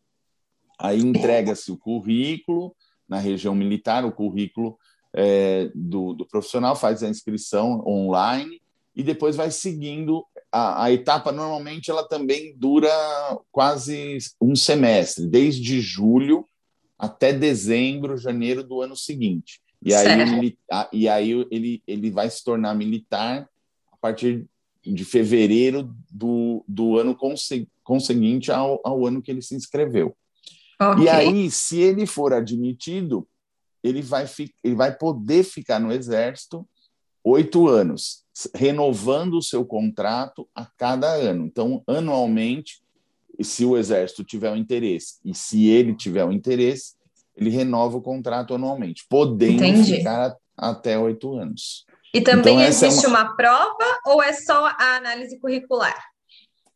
[0.79, 2.75] Aí entrega-se o currículo
[3.07, 4.77] na região militar, o currículo
[5.13, 8.61] é, do, do, profissional, faz a inscrição online
[8.99, 10.25] e depois vai seguindo.
[10.51, 12.89] A, a, etapa, normalmente, ela também dura
[13.49, 16.45] quase um semestre, desde julho
[16.97, 19.61] até dezembro, janeiro do ano seguinte.
[19.81, 23.47] E aí, ele, a, e aí ele, ele vai se tornar militar
[23.89, 24.45] a partir
[24.85, 27.17] de fevereiro do, do ano
[27.81, 30.13] conseguinte ao, ao ano que ele se inscreveu.
[30.81, 31.05] Okay.
[31.05, 33.25] E aí, se ele for admitido,
[33.81, 34.25] ele vai,
[34.61, 36.67] ele vai poder ficar no Exército
[37.23, 41.45] oito anos, renovando o seu contrato a cada ano.
[41.45, 42.81] Então, anualmente,
[43.41, 46.93] se o Exército tiver o um interesse e se ele tiver o um interesse,
[47.35, 49.97] ele renova o contrato anualmente, podendo Entendi.
[49.97, 51.85] ficar até oito anos.
[52.13, 53.21] E também então, existe é uma...
[53.21, 55.95] uma prova ou é só a análise curricular?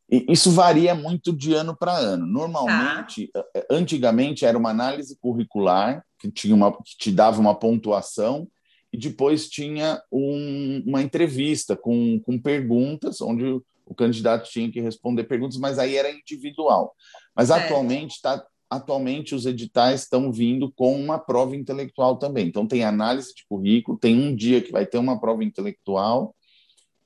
[0.09, 2.25] Isso varia muito de ano para ano.
[2.25, 3.43] Normalmente, tá.
[3.69, 8.47] Antigamente era uma análise curricular que tinha uma que te dava uma pontuação
[8.93, 14.79] e depois tinha um, uma entrevista com, com perguntas onde o, o, candidato tinha que
[14.79, 16.93] responder perguntas, mas aí era individual.
[17.35, 17.55] Mas é.
[17.55, 22.47] atualmente tá, atualmente os editais estão vindo com uma prova intelectual também.
[22.47, 26.35] Então tem análise de currículo, tem um dia que vai ter uma prova intelectual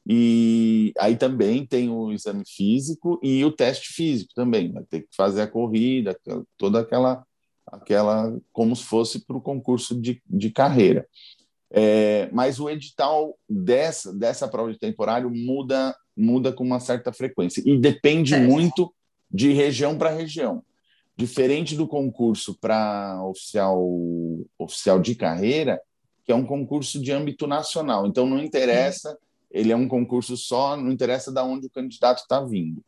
[0.05, 4.73] e aí também tem o exame físico e o teste físico também.
[4.73, 6.19] Vai ter que fazer a corrida,
[6.57, 7.25] toda aquela,
[7.65, 11.07] aquela como se fosse para o concurso de, de carreira.
[11.71, 17.61] É, mas o edital dessa, dessa prova de temporário muda, muda com uma certa frequência
[17.65, 18.39] e depende é.
[18.39, 18.93] muito
[19.29, 20.63] de região para região.
[21.15, 23.83] Diferente do concurso para oficial,
[24.57, 25.81] oficial de carreira,
[26.23, 28.05] que é um concurso de âmbito nacional.
[28.05, 29.17] Então, não interessa
[29.51, 32.83] ele é um concurso só, não interessa de onde o candidato está vindo.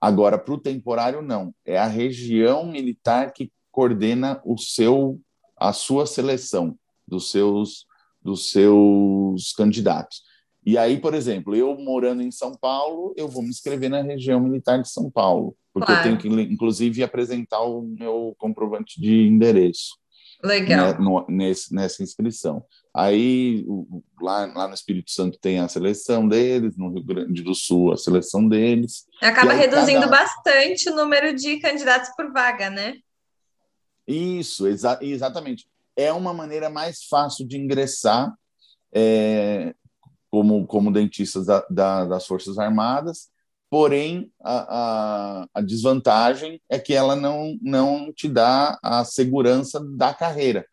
[0.00, 1.54] Agora, para o temporário, não.
[1.64, 5.20] É a região militar que coordena o seu,
[5.56, 7.86] a sua seleção dos seus,
[8.22, 10.22] dos seus candidatos.
[10.64, 14.38] E aí, por exemplo, eu morando em São Paulo, eu vou me inscrever na região
[14.38, 16.08] militar de São Paulo, porque claro.
[16.08, 20.00] eu tenho que, inclusive, apresentar o meu comprovante de endereço.
[20.42, 20.92] Legal.
[20.92, 22.64] Né, no, nesse, nessa inscrição.
[22.94, 23.64] Aí,
[24.20, 27.96] lá, lá no Espírito Santo tem a seleção deles, no Rio Grande do Sul a
[27.96, 29.06] seleção deles.
[29.20, 30.10] Acaba reduzindo cada...
[30.10, 32.96] bastante o número de candidatos por vaga, né?
[34.06, 35.66] Isso, exa exatamente.
[35.96, 38.32] É uma maneira mais fácil de ingressar
[38.94, 39.74] é,
[40.30, 43.28] como, como dentistas da, da, das Forças Armadas,
[43.70, 50.12] porém a, a, a, desvantagem é que ela não, não te dá a segurança da
[50.12, 50.66] carreira.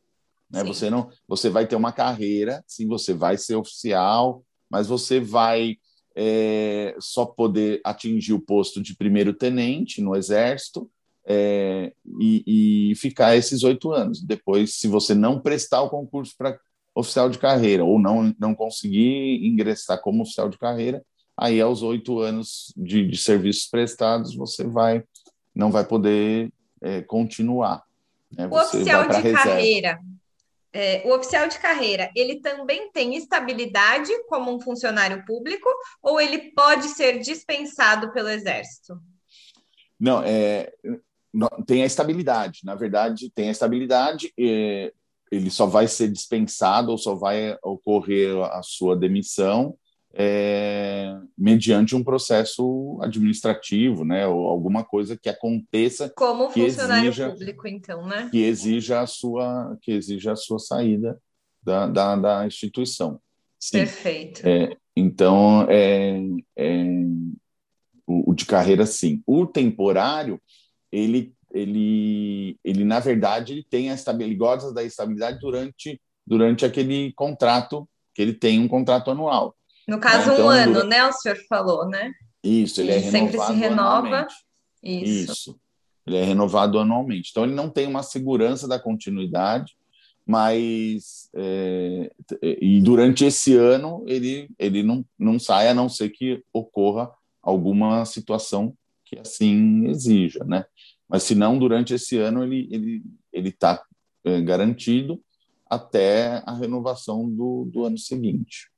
[0.50, 0.64] Né?
[0.64, 5.78] Você não, você vai ter uma carreira, sim, você vai ser oficial, mas você vai
[6.16, 10.90] é, só poder atingir o posto de primeiro tenente no exército
[11.30, 14.22] é, e, e, ficar esses oito anos.
[14.22, 16.60] Depois, se você não prestar o concurso para
[16.96, 21.04] oficial de carreira ou não não conseguir ingressar como oficial de carreira,
[21.38, 25.04] aí aos oito anos de, de serviços prestados você vai
[25.54, 27.84] não vai poder é, continuar.
[28.36, 28.48] Né?
[28.48, 29.44] O oficial de reserva.
[29.44, 30.00] carreira
[30.72, 35.68] é, o oficial de carreira, ele também tem estabilidade como um funcionário público
[36.02, 39.00] ou ele pode ser dispensado pelo Exército?
[40.00, 40.72] Não, é,
[41.66, 42.62] tem a estabilidade.
[42.64, 44.34] Na verdade, tem a estabilidade.
[44.38, 49.76] Ele só vai ser dispensado ou só vai ocorrer a sua demissão
[50.14, 57.30] é, mediante um processo administrativo, né, ou alguma coisa que aconteça como que funcionário exija,
[57.30, 58.28] público, então, né?
[58.32, 61.20] Que exija a sua que exija a sua saída
[61.62, 63.20] da, da, da instituição.
[63.60, 63.80] Sim.
[63.80, 64.42] Perfeito.
[64.48, 66.20] É, então, é,
[66.56, 66.84] é
[68.08, 69.22] o, o, de carreira, sim.
[69.28, 70.42] O temporário,
[70.92, 77.14] ele, ele, ele na verdade, ele tem a estabilidade, ele da estabilidade durante, durante aquele
[77.14, 79.56] contrato, que ele tem um contrato anual.
[79.88, 80.90] No caso, então, um ano, durante...
[80.90, 81.06] né?
[81.06, 82.12] O senhor falou, né?
[82.44, 84.08] Isso, ele, é renovado sempre se renova.
[84.08, 84.36] Anualmente.
[84.84, 85.32] Isso.
[85.32, 85.60] Isso.
[86.06, 87.30] Ele é renovado anualmente.
[87.32, 89.74] Então, ele não tem uma segurança da continuidade,
[90.26, 96.44] mas é, e durante esse ano ele, ele não, não sai, a não ser que
[96.54, 98.76] ocorra alguma situação
[99.10, 100.66] que assim exija, né?
[101.08, 103.82] Mas se não, durante esse ano ele ele ele está
[104.24, 105.20] é, garantido
[105.68, 108.70] até a renovação do, do ano seguinte.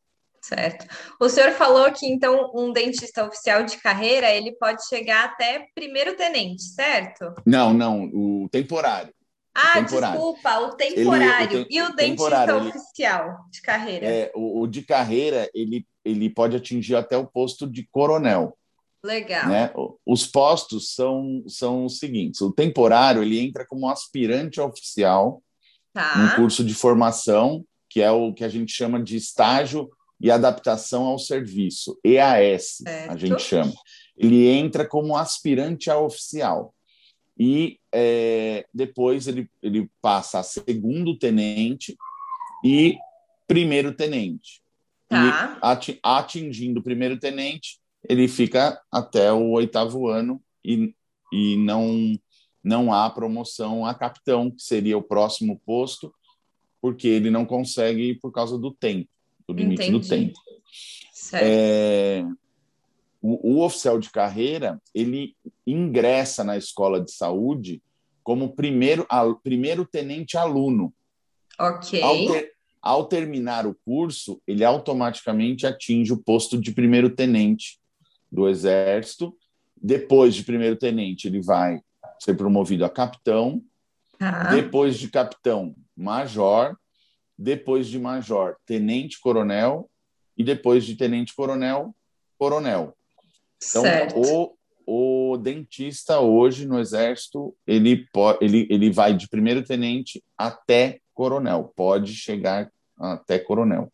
[0.41, 0.87] Certo.
[1.19, 6.15] O senhor falou que então um dentista oficial de carreira ele pode chegar até primeiro
[6.15, 7.35] tenente, certo?
[7.45, 9.13] Não, não, o temporário.
[9.53, 10.19] Ah, o temporário.
[10.19, 11.57] desculpa, o temporário.
[11.57, 14.05] Ele, o te, e o dentista oficial de carreira?
[14.05, 18.57] É, o, o, de carreira ele, ele pode atingir até o posto de coronel.
[19.03, 19.49] Legal.
[19.49, 19.71] Né?
[20.05, 25.41] Os postos são, são os seguintes: o temporário ele entra como aspirante oficial
[25.93, 26.17] tá.
[26.17, 31.05] num curso de formação, que é o que a gente chama de estágio e adaptação
[31.05, 33.11] ao serviço, EAS, certo.
[33.11, 33.73] a gente chama.
[34.15, 36.75] Ele entra como aspirante a oficial.
[37.37, 41.97] E é, depois ele, ele passa a segundo tenente
[42.63, 42.99] e
[43.47, 44.61] primeiro tenente.
[45.09, 45.57] Tá.
[45.87, 50.93] E atingindo o primeiro tenente, ele fica até o oitavo ano e,
[51.31, 52.17] e não,
[52.63, 56.13] não há promoção a capitão, que seria o próximo posto,
[56.81, 59.09] porque ele não consegue por causa do tempo
[59.47, 59.99] do limite Entendi.
[59.99, 60.39] do tempo.
[61.33, 62.25] É,
[63.21, 65.35] o, o, oficial de carreira ele
[65.65, 67.81] ingressa na escola de saúde
[68.23, 70.93] como primeiro, a, primeiro tenente aluno.
[71.59, 72.01] Ok.
[72.01, 77.80] Ao, ter, ao terminar o curso, ele automaticamente atinge o posto de primeiro tenente
[78.31, 79.35] do Exército.
[79.75, 81.81] Depois de primeiro tenente, ele vai
[82.19, 83.61] ser promovido a capitão.
[84.19, 84.53] Ah.
[84.53, 86.75] Depois de capitão, major
[87.41, 89.89] depois de major, tenente-coronel,
[90.37, 91.93] e depois de tenente-coronel,
[92.37, 92.95] coronel.
[93.57, 93.83] Então,
[94.85, 98.07] o, o dentista hoje no Exército, ele,
[98.39, 103.91] ele, ele vai de primeiro tenente até coronel, pode chegar até coronel.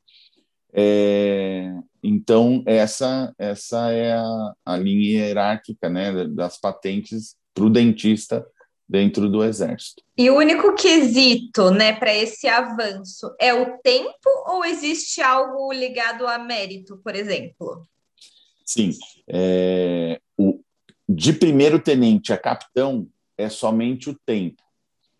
[0.73, 8.45] É, então, essa, essa é a, a linha hierárquica né, das patentes para o dentista
[8.87, 10.01] dentro do exército.
[10.17, 16.25] E o único quesito, né, para esse avanço é o tempo ou existe algo ligado
[16.25, 17.85] a mérito, por exemplo?
[18.63, 18.91] Sim,
[19.27, 20.61] é, o,
[21.07, 23.07] de primeiro tenente a capitão
[23.37, 24.63] é somente o tempo.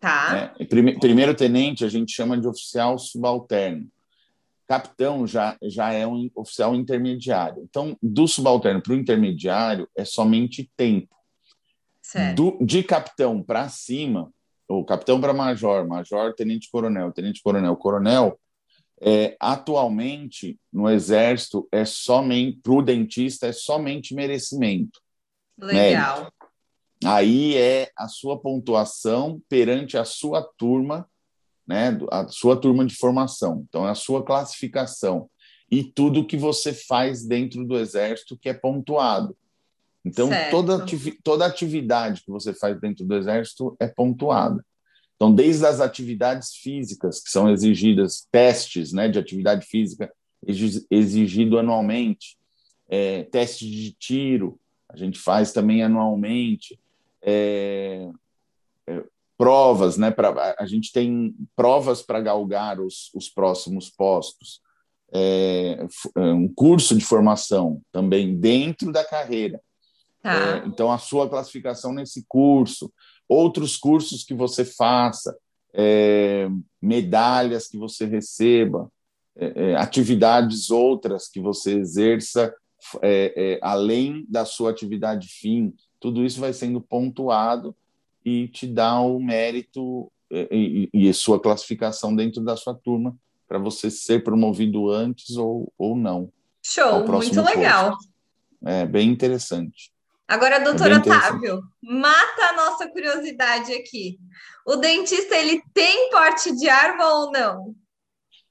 [0.00, 0.52] Tá.
[0.58, 0.66] Né?
[0.66, 3.86] Prime, primeiro tenente a gente chama de oficial subalterno.
[4.68, 7.62] Capitão já, já é um oficial intermediário.
[7.68, 11.16] Então, do subalterno para o intermediário é somente tempo.
[12.34, 14.30] Do, de capitão para cima,
[14.68, 18.38] ou capitão para major, major, tenente coronel, tenente coronel, coronel,
[19.00, 25.00] é, atualmente no exército é somente para o dentista é somente merecimento.
[25.56, 26.18] Legal.
[26.18, 26.38] Mérito.
[27.04, 31.08] Aí é a sua pontuação perante a sua turma,
[31.68, 33.64] né, a sua turma de formação.
[33.68, 35.28] Então é a sua classificação
[35.70, 39.36] e tudo que você faz dentro do exército que é pontuado.
[40.04, 44.64] Então, toda, ativi toda atividade que você faz dentro do Exército é pontuada.
[45.16, 50.10] Então, desde as atividades físicas, que são exigidas, testes né, de atividade física
[50.90, 52.38] exigido anualmente,
[52.88, 56.78] é, teste de tiro, a gente faz também anualmente,
[57.20, 58.10] é, é,
[59.38, 64.60] provas, né, pra, a gente tem provas para galgar os, os próximos postos,
[65.12, 69.60] é, é, um curso de formação também dentro da carreira.
[70.20, 70.34] Tá.
[70.34, 72.92] É, então, a sua classificação nesse curso,
[73.28, 75.38] outros cursos que você faça,
[75.72, 76.48] é,
[76.82, 78.90] medalhas que você receba,
[79.36, 82.52] é, é atividades outras que você exerça
[83.60, 87.74] além da sua atividade fim, tudo isso vai sendo pontuado
[88.28, 93.16] e te dá o mérito e, e, e sua classificação dentro da sua turma
[93.46, 96.30] para você ser promovido antes ou, ou não.
[96.62, 97.96] Show, muito legal.
[98.64, 99.90] É bem interessante.
[100.26, 104.18] Agora, é doutor é Otávio, mata a nossa curiosidade aqui.
[104.66, 107.74] O dentista, ele tem porte de arma ou não?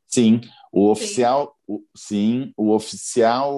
[0.08, 1.74] Sim, O oficial, sim.
[1.74, 3.54] O, sim, o oficial,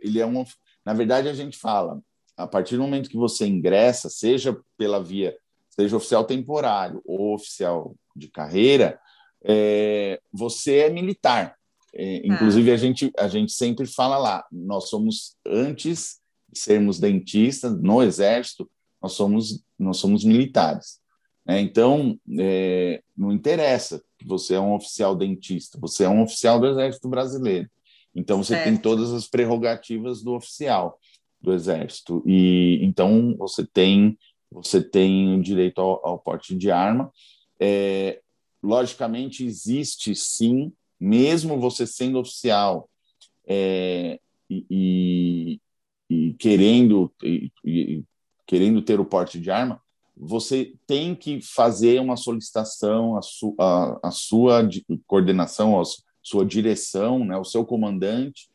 [0.00, 0.44] ele é um,
[0.84, 2.00] na verdade a gente fala,
[2.38, 5.36] a partir do momento que você ingressa, seja pela via,
[5.68, 8.98] seja oficial temporário ou oficial de carreira,
[9.42, 11.56] é, você é militar.
[11.92, 12.74] É, inclusive, ah.
[12.74, 18.70] a, gente, a gente sempre fala lá, nós somos, antes de sermos dentistas, no Exército,
[19.02, 21.00] nós somos, nós somos militares.
[21.44, 21.60] Né?
[21.60, 26.68] Então, é, não interessa que você é um oficial dentista, você é um oficial do
[26.68, 27.68] Exército Brasileiro.
[28.14, 28.64] Então, você certo.
[28.64, 30.98] tem todas as prerrogativas do oficial
[31.40, 32.22] do Exército.
[32.26, 34.16] E então você tem
[34.50, 37.12] você tem direito ao, ao porte de arma.
[37.60, 38.20] É,
[38.62, 42.88] logicamente existe sim, mesmo você sendo oficial
[43.46, 44.18] é,
[44.48, 45.60] e,
[46.10, 48.04] e, querendo e, e,
[48.46, 49.80] querendo ter o porte de arma,
[50.16, 54.68] você tem que fazer uma solicitação à, su, a sua
[55.06, 55.84] coordenação, a
[56.22, 58.48] sua direção, né, o seu comandante,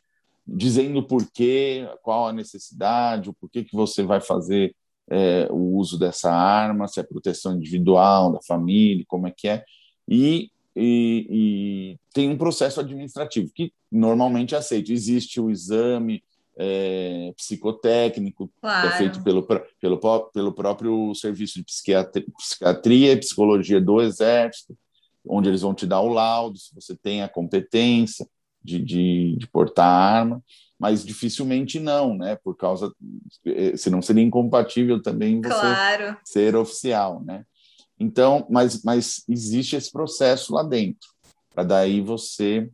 [0.46, 4.76] dizendo por quê, qual a necessidade, o porquê que você vai fazer
[5.10, 9.64] é, o uso dessa arma, se é proteção individual da família, como é que é,
[10.08, 14.91] e, e, e tem um processo administrativo que normalmente é aceito.
[14.91, 16.24] Existe o exame
[16.58, 18.88] é, psicotécnico, claro.
[18.88, 19.44] que é feito pelo,
[19.80, 24.78] pelo, pelo próprio Serviço de Psiquiatria, Psiquiatria e Psicologia do Exército,
[25.26, 28.28] onde eles vão te dar o laudo, se você tem a competência,
[28.64, 30.43] de, de, de portar arma,
[30.80, 32.36] mas dificilmente não, né?
[32.43, 32.91] Por causa,
[33.45, 36.18] eh, senão seria incompatível também você claro.
[36.24, 37.45] ser oficial, né?
[37.99, 41.07] Então, mas, mas existe esse processo lá dentro,
[41.53, 42.70] para daí você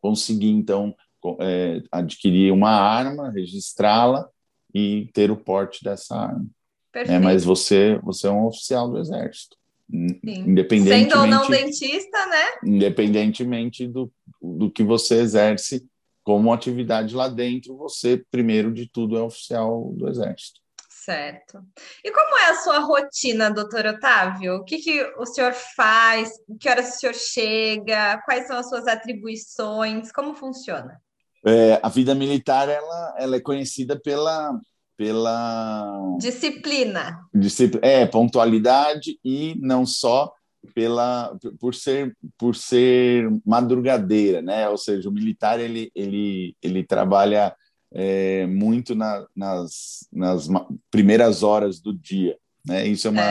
[0.00, 0.94] conseguir, então,
[1.40, 4.28] é, adquirir uma arma, registrá-la
[4.72, 6.46] e ter o porte dessa arma.
[6.94, 9.56] É, mas você, você é um oficial do Exército.
[9.90, 12.44] Independentemente, Sendo ou não dentista, né?
[12.64, 15.86] Independentemente do, do que você exerce
[16.22, 20.60] como atividade lá dentro, você, primeiro de tudo, é oficial do Exército.
[20.90, 21.64] Certo.
[22.04, 24.56] E como é a sua rotina, doutor Otávio?
[24.56, 26.32] O que, que o senhor faz?
[26.60, 28.20] Que horas o senhor chega?
[28.26, 30.12] Quais são as suas atribuições?
[30.12, 31.00] Como funciona?
[31.46, 34.60] É, a vida militar ela, ela é conhecida pela,
[34.98, 37.24] pela disciplina.
[37.32, 37.86] disciplina.
[37.86, 40.32] É, pontualidade e não só
[40.74, 44.68] pela por ser por ser madrugadeira, né?
[44.68, 47.54] Ou seja, o militar ele ele ele trabalha
[47.94, 50.48] é, muito na, nas, nas
[50.90, 52.36] primeiras horas do dia,
[52.66, 52.84] né?
[52.84, 53.22] Isso é uma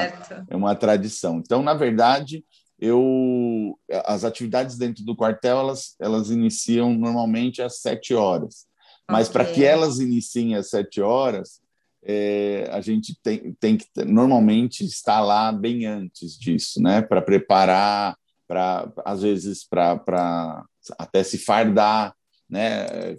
[0.49, 1.39] é uma tradição.
[1.39, 2.45] Então, na verdade,
[2.80, 8.65] eu as atividades dentro do quartel elas elas iniciam normalmente às sete horas.
[9.10, 9.34] Mas okay.
[9.34, 11.62] para que elas iniciem às sete horas,
[12.03, 17.01] é, a gente tem, tem que normalmente estar lá bem antes disso, né?
[17.01, 20.66] Para preparar, para às vezes para
[20.97, 22.14] até se fardar,
[22.49, 23.16] né?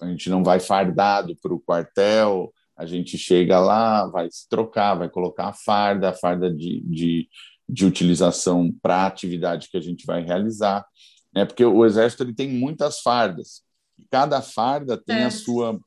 [0.00, 4.94] A gente não vai fardado para o quartel, a gente chega lá, vai se trocar,
[4.94, 7.28] vai colocar a farda, a farda de, de,
[7.68, 10.86] de utilização para a atividade que a gente vai realizar,
[11.34, 11.44] né?
[11.44, 13.62] Porque o exército ele tem muitas fardas
[14.10, 15.24] cada farda tem é.
[15.24, 15.80] a sua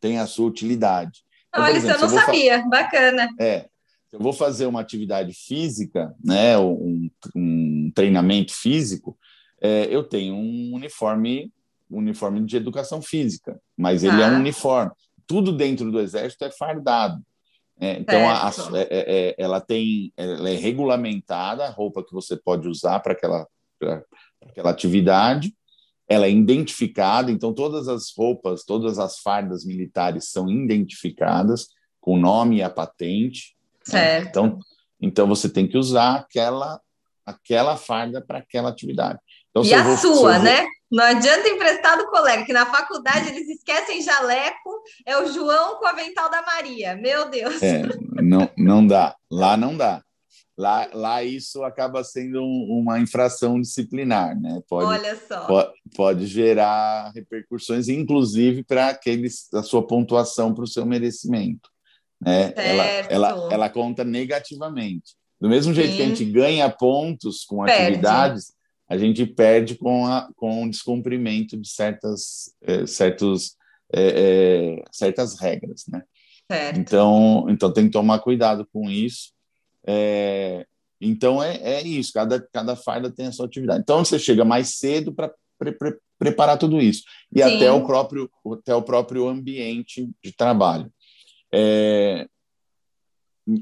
[0.00, 1.20] tem a sua utilidade.
[1.48, 3.28] Então, Olha, exemplo, isso eu não sabia, bacana.
[3.38, 3.68] É,
[4.10, 9.16] eu vou fazer uma atividade física, né, um, um treinamento físico,
[9.60, 11.52] é, eu tenho um uniforme,
[11.88, 14.26] um uniforme de educação física, mas ele ah.
[14.26, 14.40] é um ah.
[14.40, 14.90] uniforme.
[15.24, 17.22] Tudo dentro do exército é fardado.
[17.80, 22.12] É, então, a, a, é, é, é, ela tem, ela é regulamentada, a roupa que
[22.12, 23.46] você pode usar para aquela,
[24.40, 25.54] aquela atividade,
[26.12, 31.68] ela é identificada, então todas as roupas, todas as fardas militares são identificadas
[32.00, 33.56] com o nome e a patente.
[33.88, 33.98] Né?
[33.98, 34.24] Certo.
[34.24, 34.28] Né?
[34.28, 34.58] Então,
[35.00, 36.78] então você tem que usar aquela
[37.24, 39.18] aquela farda para aquela atividade.
[39.50, 40.42] Então, e a vou, sua, vou...
[40.42, 40.66] né?
[40.90, 45.86] Não adianta emprestar do colega, que na faculdade eles esquecem jaleco, é o João com
[45.86, 46.94] o avental da Maria.
[46.96, 47.62] Meu Deus.
[47.62, 47.82] É,
[48.20, 49.16] não, não dá.
[49.30, 50.02] Lá não dá.
[50.56, 54.62] Lá, lá isso acaba sendo um, uma infração disciplinar, né?
[54.68, 55.46] Pode, Olha só.
[55.46, 61.70] Pode, pode gerar repercussões, inclusive para aqueles a sua pontuação para o seu merecimento.
[62.20, 62.52] Né?
[62.54, 65.14] Ela, ela, ela conta negativamente.
[65.40, 65.96] Do mesmo jeito Sim.
[65.96, 67.82] que a gente ganha pontos com perde.
[67.82, 68.52] atividades,
[68.88, 73.56] a gente perde com, a, com o descumprimento de certas, é, certos,
[73.92, 76.02] é, é, certas regras, né?
[76.50, 76.78] Certo.
[76.78, 79.32] Então, então tem que tomar cuidado com isso.
[79.86, 80.66] É,
[81.00, 83.80] então é, é isso, cada, cada farda tem a sua atividade.
[83.80, 87.02] Então você chega mais cedo para pre pre preparar tudo isso
[87.34, 87.56] e Sim.
[87.56, 90.88] até o próprio até o próprio ambiente de trabalho.
[91.52, 92.28] É,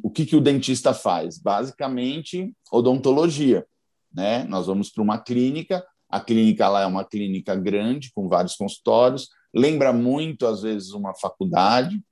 [0.03, 1.39] o que, que o dentista faz?
[1.39, 3.67] Basicamente, odontologia.
[4.13, 4.45] Né?
[4.45, 9.29] Nós vamos para uma clínica A clínica lá é uma clínica grande, com vários consultórios,
[9.55, 12.03] lembra muito, às vezes, uma faculdade.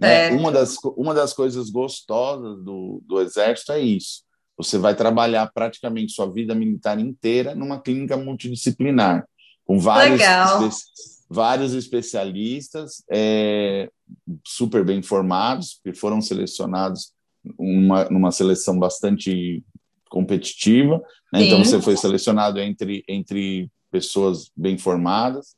[0.00, 0.30] Né?
[0.30, 4.22] Uma, das, uma das coisas gostosas do, do Exército é isso.
[4.56, 9.26] Você vai trabalhar praticamente sua vida militar inteira numa clínica multidisciplinar,
[9.64, 13.88] com vários, espe vários especialistas é,
[14.44, 17.12] super bem formados, que foram selecionados
[17.56, 19.62] uma, numa seleção bastante
[20.10, 21.00] competitiva.
[21.32, 21.44] Né?
[21.44, 25.54] Então, você foi selecionado entre, entre pessoas bem formadas.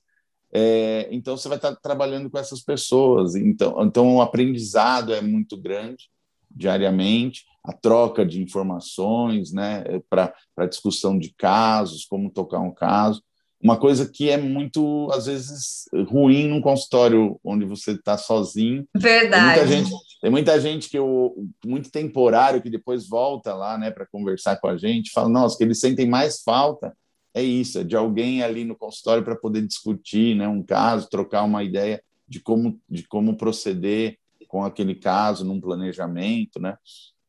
[0.53, 3.35] É, então, você vai estar trabalhando com essas pessoas.
[3.35, 6.11] Então, então, o aprendizado é muito grande
[6.55, 13.23] diariamente, a troca de informações né, para discussão de casos, como tocar um caso
[13.63, 18.85] uma coisa que é muito, às vezes, ruim num consultório onde você está sozinho.
[18.95, 19.61] Verdade.
[19.61, 19.91] Tem muita gente,
[20.21, 21.33] tem muita gente que eu,
[21.65, 25.63] muito temporário que depois volta lá, né, para conversar com a gente, fala, nossa, que
[25.63, 26.93] eles sentem mais falta
[27.35, 31.43] é isso, é de alguém ali no consultório para poder discutir, né, um caso, trocar
[31.45, 34.19] uma ideia de como de como proceder
[34.49, 36.77] com aquele caso num planejamento, né?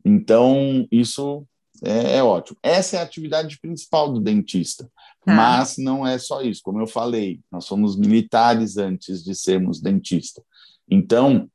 [0.04, 1.48] Então, isso
[1.82, 2.58] é, é ótimo.
[2.62, 4.90] Essa é a atividade principal do dentista.
[5.26, 5.34] Tá.
[5.34, 10.44] Mas não é só isso, como eu falei, nós somos militares antes de sermos dentista.
[10.90, 11.50] Então,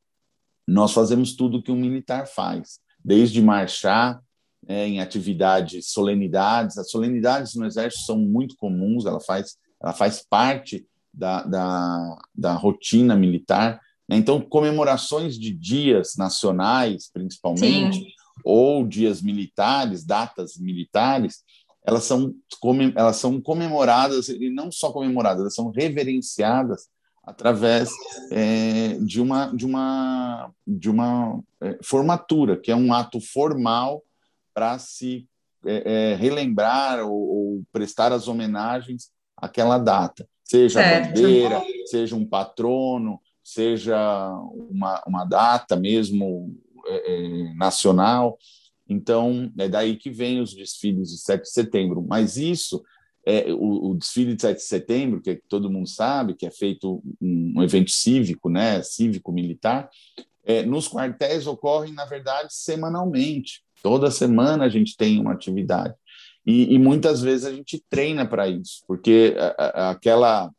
[0.67, 4.23] nós fazemos tudo que um militar faz, desde marchar
[4.67, 6.79] é, em atividades, solenidades.
[6.79, 12.53] As solenidades no Exército são muito comuns, ela faz, ela faz parte da, da, da
[12.55, 13.81] rotina militar.
[14.09, 14.17] Né?
[14.17, 18.07] Então, comemorações de dias nacionais, principalmente, Sim.
[18.45, 21.43] ou dias militares, datas militares,
[21.85, 22.35] elas são,
[22.95, 26.87] elas são comemoradas, e não só comemoradas, elas são reverenciadas
[27.25, 27.91] através
[28.31, 34.03] é, de uma, de uma, de uma é, formatura, que é um ato formal
[34.59, 35.25] para se
[35.65, 41.05] é, é, relembrar ou, ou, prestar as homenagens àquela data, seja certo.
[41.05, 43.97] a bandeira, seja um patrono, seja
[44.69, 46.57] uma, uma data mesmo
[46.87, 48.37] é, é, nacional.
[48.89, 52.03] Então, é daí que vem os desfiles de 7 de setembro.
[52.03, 52.83] Mas isso,
[53.25, 57.01] é, o, o desfile de 7 de setembro, que todo mundo sabe, que é feito
[57.21, 59.89] um, um evento cívico, né, cívico-militar,
[60.45, 63.68] é, nos quartéis ocorrem, na verdade, semanalmente.
[63.83, 65.95] Toda semana a gente tem uma atividade.
[66.47, 70.51] E, e muitas vezes a gente treina para isso, porque a, a, aquela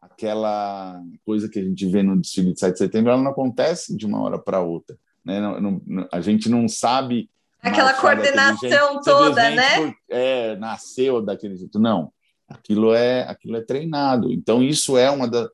[0.00, 3.96] aquela coisa que a gente vê no desfile de 7 de setembro, ela não acontece
[3.96, 4.96] de uma hora para outra.
[5.24, 5.40] Né?
[5.40, 7.28] Não, não, a gente não sabe
[7.64, 9.76] Aquela coordenação toda, né?
[9.76, 11.78] Por, é, nasceu daquele jeito.
[11.78, 12.12] Não,
[12.46, 14.30] aquilo é, aquilo é treinado.
[14.30, 15.48] Então, isso é uma, da,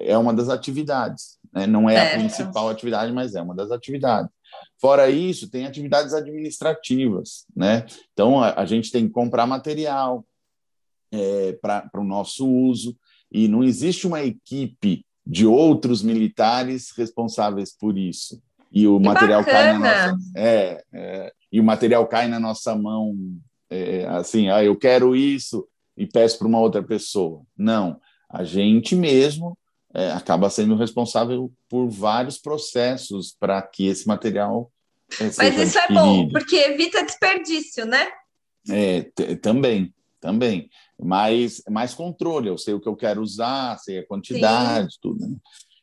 [0.00, 1.38] é uma das atividades.
[1.52, 1.66] Né?
[1.68, 2.14] Não é certo.
[2.14, 4.28] a principal atividade, mas é uma das atividades.
[4.80, 7.44] Fora isso, tem atividades administrativas.
[7.54, 7.86] Né?
[8.12, 10.24] Então, a, a gente tem que comprar material
[11.12, 12.96] é, para o nosso uso,
[13.30, 18.42] e não existe uma equipe de outros militares responsáveis por isso.
[18.70, 19.62] E o que material bacana.
[19.62, 20.32] cai na nossa.
[20.36, 23.14] É, é, e o material cai na nossa mão,
[23.70, 27.42] é, assim, ah, eu quero isso e peço para uma outra pessoa.
[27.56, 29.56] Não, a gente mesmo
[29.94, 34.70] é, acaba sendo responsável por vários processos para que esse material
[35.20, 35.82] é, Mas isso adquirido.
[35.90, 38.08] é bom, porque evita desperdício, né?
[38.70, 39.02] É,
[39.42, 40.70] também, também.
[40.98, 44.98] Mais, mais controle, eu sei o que eu quero usar, sei a quantidade, Sim.
[45.02, 45.28] tudo.
[45.28, 45.36] Né?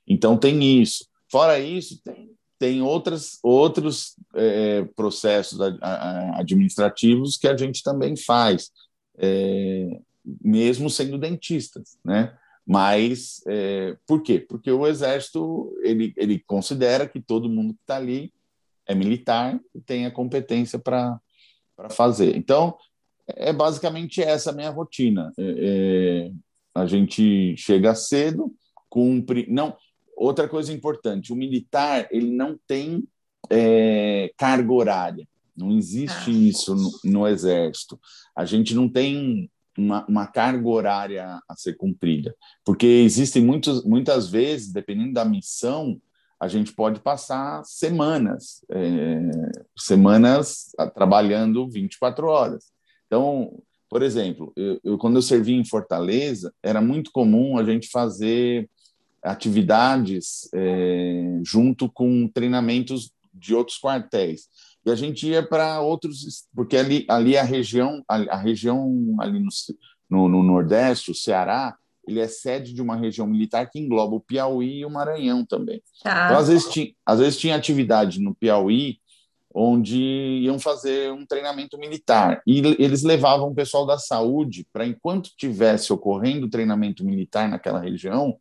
[0.07, 1.05] Então tem isso.
[1.29, 2.29] Fora isso, tem
[2.59, 5.57] tem outras, outros é, processos
[6.33, 8.69] administrativos que a gente também faz,
[9.17, 9.97] é,
[10.43, 12.37] mesmo sendo dentistas, né?
[12.69, 14.39] Mas é, por quê?
[14.39, 18.31] Porque o Exército ele, ele considera que todo mundo que está ali
[18.85, 21.19] é militar e tem a competência para
[21.91, 22.35] fazer.
[22.35, 22.77] Então,
[23.27, 25.33] é basicamente essa a minha rotina.
[25.37, 26.31] É, é,
[26.75, 28.53] a gente chega cedo,
[28.87, 29.47] cumpre.
[29.49, 29.75] Não,
[30.19, 33.07] Outra coisa importante, o militar ele não tem
[33.49, 35.25] é, carga horária.
[35.55, 36.33] Não existe ah.
[36.33, 37.97] isso no, no, Exército.
[38.35, 39.49] A gente não tem
[39.79, 45.99] uma, uma, carga horária a ser cumprida, porque existem muitos, muitas vezes, dependendo da missão,
[46.39, 49.19] a gente pode passar semanas, é,
[49.77, 52.65] semanas trabalhando 24 horas.
[53.07, 57.89] Então, por exemplo, eu, eu, quando eu servi em Fortaleza, era muito comum a gente
[57.89, 58.69] fazer
[59.21, 64.47] atividades é, junto com treinamentos de outros quartéis.
[64.89, 69.39] E a gente ia para outros, porque ali, ali a região, a, a região ali
[69.39, 69.49] no,
[70.09, 71.75] no, no, Nordeste, o Ceará,
[72.07, 75.81] ele é sede de uma região militar que engloba o Piauí e o Maranhão também.
[76.03, 76.25] Tá.
[76.25, 78.99] Então, às vezes, tinha, às vezes tinha atividade no Piauí
[79.53, 79.97] onde
[80.43, 82.41] iam fazer um treinamento militar.
[82.45, 87.79] E eles levavam o pessoal da saúde para, enquanto tivesse ocorrendo o treinamento militar naquela
[87.79, 88.37] região,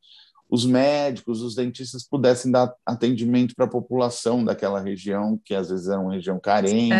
[0.48, 5.88] os médicos, os dentistas pudessem dar atendimento para a população daquela região, que às vezes
[5.88, 6.94] era uma região carente.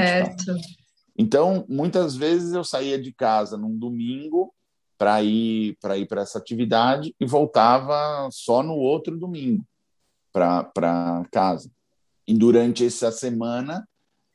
[1.16, 4.54] Então, muitas vezes eu saía de casa num domingo
[4.98, 9.64] para ir para ir para essa atividade e voltava só no outro domingo
[10.32, 11.70] para casa.
[12.26, 13.88] E durante essa semana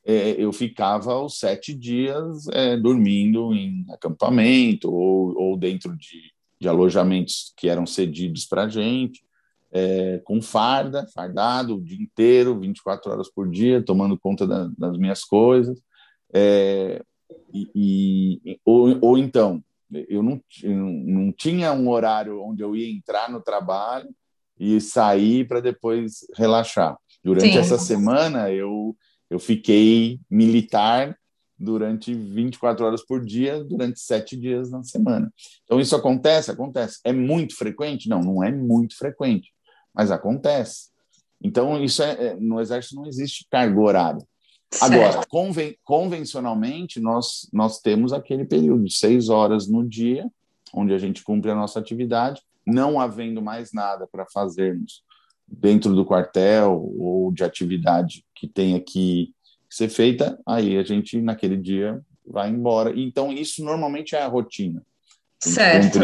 [0.06, 6.33] é, eu ficava os sete dias é, dormindo em acampamento ou, ou dentro de,
[6.64, 9.22] de alojamentos que eram cedidos para a gente,
[9.70, 14.98] é, com farda, fardado o dia inteiro, 24 horas por dia, tomando conta da, das
[14.98, 15.78] minhas coisas.
[16.34, 17.04] É,
[17.54, 19.62] e, e ou, ou, então,
[20.08, 24.08] eu não, eu não tinha um horário onde eu ia entrar no trabalho
[24.58, 26.98] e sair para depois relaxar.
[27.22, 27.58] Durante Sim.
[27.58, 28.96] essa semana, eu
[29.30, 31.18] eu fiquei militar
[31.64, 35.32] durante 24 horas por dia, durante sete dias na semana.
[35.64, 36.52] Então, isso acontece?
[36.52, 37.00] Acontece.
[37.04, 38.10] É muito frequente?
[38.10, 39.52] Não, não é muito frequente,
[39.94, 40.90] mas acontece.
[41.42, 44.22] Então, isso é, é no Exército não existe cargo horário.
[44.82, 50.30] Agora, conven, convencionalmente, nós, nós temos aquele período de seis horas no dia,
[50.74, 55.04] onde a gente cumpre a nossa atividade, não havendo mais nada para fazermos
[55.48, 59.34] dentro do quartel ou de atividade que tenha que
[59.74, 62.94] ser feita, aí a gente, naquele dia, vai embora.
[62.96, 64.86] Então, isso normalmente é a rotina.
[65.40, 66.00] Certo.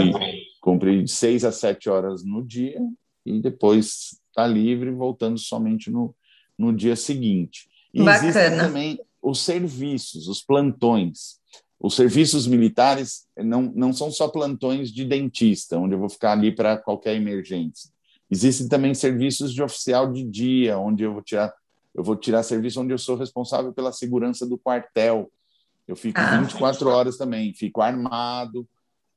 [0.59, 2.81] Cumprir, seis a sete horas no dia
[3.23, 6.15] e depois está livre, voltando somente no,
[6.57, 7.69] no dia seguinte.
[7.93, 11.39] E existem também os serviços, os plantões.
[11.79, 16.51] Os serviços militares não, não são só plantões de dentista, onde eu vou ficar ali
[16.51, 17.91] para qualquer emergência.
[18.31, 21.53] Existem também serviços de oficial de dia, onde eu vou tirar
[21.93, 25.31] eu vou tirar serviço onde eu sou responsável pela segurança do quartel.
[25.87, 26.41] Eu fico ah.
[26.41, 28.67] 24 horas também, fico armado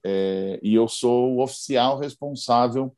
[0.05, 2.95] é, e eu sou o oficial responsável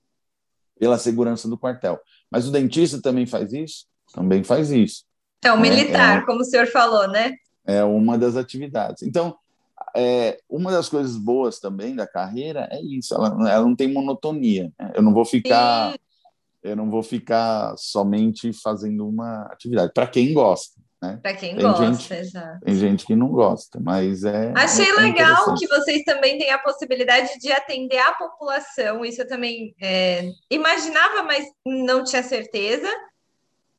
[0.78, 2.00] pela segurança do quartel.
[2.30, 3.86] Mas o dentista também faz isso?
[4.12, 5.04] Também faz isso.
[5.42, 7.34] É o militar, é, é, como o senhor falou, né?
[7.66, 9.02] É uma das atividades.
[9.02, 9.36] Então,
[9.94, 14.72] é, uma das coisas boas também da carreira é isso, ela, ela não tem monotonia.
[14.78, 14.92] Né?
[14.94, 15.98] Eu não vou ficar Sim
[16.64, 19.92] eu não vou ficar somente fazendo uma atividade.
[19.92, 21.18] Para quem gosta, né?
[21.22, 22.64] Para quem tem gosta, gente, exato.
[22.64, 24.50] Tem gente que não gosta, mas é.
[24.56, 29.04] Achei é legal que vocês também têm a possibilidade de atender a população.
[29.04, 32.88] Isso eu também é, imaginava, mas não tinha certeza.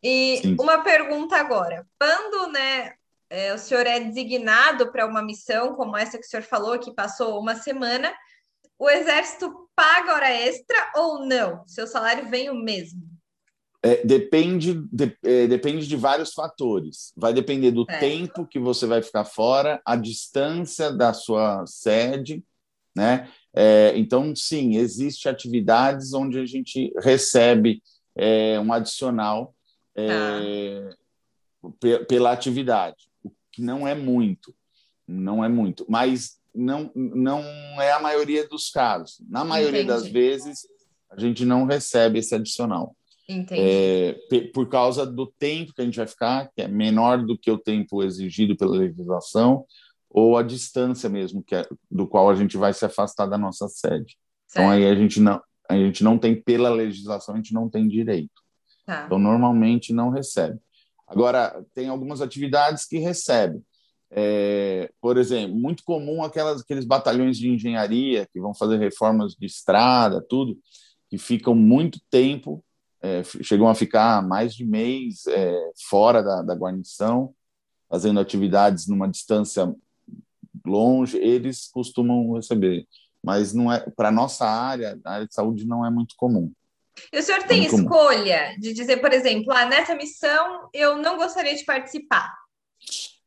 [0.03, 0.55] E Sim.
[0.59, 2.93] uma pergunta agora: quando, né?
[3.27, 6.93] É, o senhor é designado para uma missão como essa que o senhor falou, que
[6.93, 8.13] passou uma semana,
[8.77, 11.63] o exército paga hora extra ou não?
[11.67, 13.01] Seu salário vem o mesmo?
[13.83, 17.13] É, depende, de, é, depende de vários fatores.
[17.15, 17.99] Vai depender do é.
[17.99, 22.43] tempo que você vai ficar fora, a distância da sua sede,
[22.95, 23.29] né?
[23.53, 27.81] É, então, sim, existe atividades onde a gente recebe
[28.15, 29.53] é, um adicional
[29.95, 30.89] é,
[31.61, 31.99] tá.
[32.07, 34.53] pela atividade, o que não é muito,
[35.07, 37.41] não é muito, mas não, não
[37.81, 39.17] é a maioria dos casos.
[39.29, 40.01] Na maioria Entendi.
[40.01, 40.67] das vezes,
[41.09, 42.95] a gente não recebe esse adicional.
[43.51, 44.15] É,
[44.53, 47.57] por causa do tempo que a gente vai ficar, que é menor do que o
[47.57, 49.65] tempo exigido pela legislação,
[50.09, 53.67] ou a distância mesmo, que é, do qual a gente vai se afastar da nossa
[53.67, 54.15] sede.
[54.47, 54.51] Certo.
[54.51, 57.87] Então aí a gente não a gente não tem pela legislação, a gente não tem
[57.87, 58.29] direito.
[58.85, 59.03] Tá.
[59.05, 60.59] Então normalmente não recebe.
[61.07, 63.63] Agora tem algumas atividades que recebem.
[64.11, 69.45] É, por exemplo, muito comum aquelas, aqueles batalhões de engenharia que vão fazer reformas de
[69.45, 70.57] estrada, tudo,
[71.09, 72.63] que ficam muito tempo,
[73.01, 77.33] é, chegam a ficar mais de mês é, fora da, da guarnição,
[77.89, 79.73] fazendo atividades numa distância
[80.65, 82.87] longe, eles costumam receber.
[83.23, 86.51] Mas não é para nossa área, a área de saúde não é muito comum.
[87.11, 88.59] E o senhor tem escolha comum.
[88.59, 92.33] de dizer, por exemplo, ah, nessa missão eu não gostaria de participar.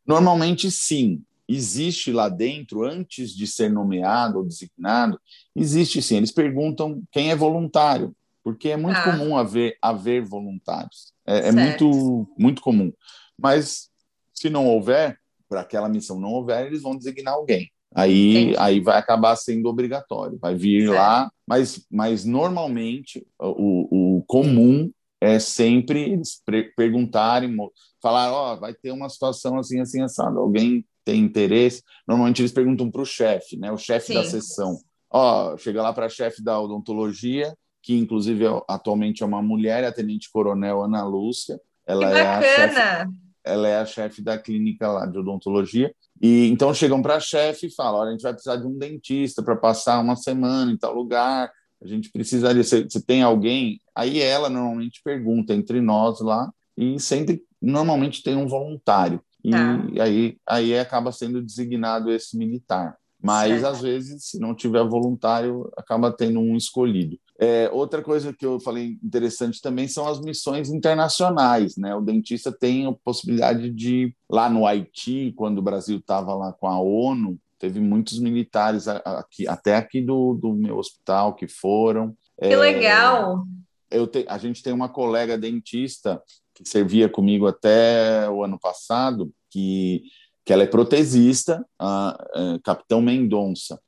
[0.09, 1.23] Normalmente, sim.
[1.47, 5.19] Existe lá dentro, antes de ser nomeado ou designado,
[5.55, 6.17] existe sim.
[6.17, 9.05] Eles perguntam quem é voluntário, porque é muito ah.
[9.05, 11.13] comum haver, haver voluntários.
[11.27, 12.93] É, é muito, muito comum.
[13.41, 13.89] Mas,
[14.35, 17.71] se não houver, para aquela missão não houver, eles vão designar alguém.
[17.95, 20.95] Aí, aí vai acabar sendo obrigatório, vai vir certo.
[20.95, 24.91] lá, mas, mas normalmente o, o comum
[25.21, 26.43] é sempre eles
[26.77, 27.55] perguntarem,
[28.01, 30.39] falar, ó, oh, vai ter uma situação assim, assim, assado.
[30.39, 31.83] Alguém tem interesse?
[32.07, 33.73] Normalmente eles perguntam para o chefe, né?
[33.73, 34.79] O chefe da sessão.
[35.11, 39.43] Ó, oh, chega lá para a chefe da odontologia, que inclusive é, atualmente é uma
[39.43, 41.59] mulher, a tenente coronel Ana Lúcia.
[41.87, 42.25] Ela que bacana!
[42.25, 43.11] É a chefe,
[43.45, 45.93] ela é a chefe da clínica lá de odontologia.
[46.21, 48.77] E então chegam para a chefe e falam: olha, a gente vai precisar de um
[48.77, 51.51] dentista para passar uma semana em tal lugar.
[51.83, 52.62] A gente precisaria.
[52.62, 53.81] Você, você tem alguém?
[53.95, 59.20] Aí ela normalmente pergunta entre nós lá e sempre normalmente tem um voluntário.
[59.45, 59.87] E tá.
[60.01, 62.97] aí, aí acaba sendo designado esse militar.
[63.20, 63.66] Mas, certo.
[63.66, 67.18] às vezes, se não tiver voluntário, acaba tendo um escolhido.
[67.41, 71.76] É, outra coisa que eu falei interessante também são as missões internacionais.
[71.76, 71.95] Né?
[71.95, 76.68] O dentista tem a possibilidade de, lá no Haiti, quando o Brasil estava lá com
[76.68, 82.11] a ONU, teve muitos militares aqui, até aqui do, do meu hospital que foram.
[82.41, 83.45] Que é, legal!
[83.91, 86.23] Eu te, a gente tem uma colega dentista
[86.55, 90.03] que servia comigo até o ano passado, que,
[90.45, 93.81] que ela é protesista, a, a Capitão Mendonça.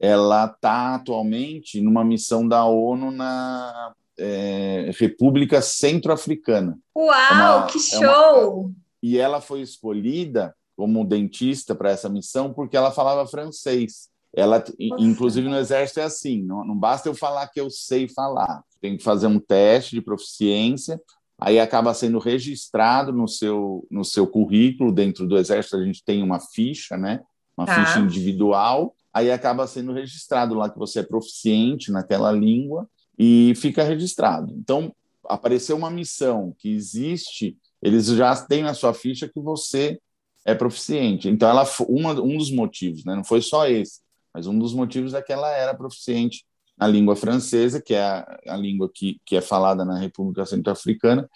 [0.00, 6.78] Ela está atualmente numa missão da ONU na é, República Centro-Africana.
[6.96, 8.00] Uau, é uma, que show!
[8.00, 14.08] É uma, e ela foi escolhida como dentista para essa missão porque ela falava francês.
[14.32, 14.74] Ela, Nossa.
[15.04, 18.96] inclusive no exército é assim, não, não basta eu falar que eu sei falar, tem
[18.96, 21.00] que fazer um teste de proficiência
[21.38, 24.92] aí acaba sendo registrado no seu, no seu currículo.
[24.92, 27.20] Dentro do Exército, a gente tem uma ficha, né?
[27.56, 27.74] Uma tá.
[27.74, 28.94] ficha individual.
[29.14, 34.52] Aí acaba sendo registrado lá que você é proficiente naquela língua e fica registrado.
[34.52, 34.92] Então,
[35.24, 40.00] apareceu uma missão que existe, eles já têm na sua ficha que você
[40.44, 41.28] é proficiente.
[41.28, 43.14] Então, ela uma, um dos motivos, né?
[43.14, 44.00] não foi só esse,
[44.32, 46.44] mas um dos motivos é que ela era proficiente
[46.78, 51.28] a língua francesa, que é a, a língua que, que é falada na República Centro-Africana,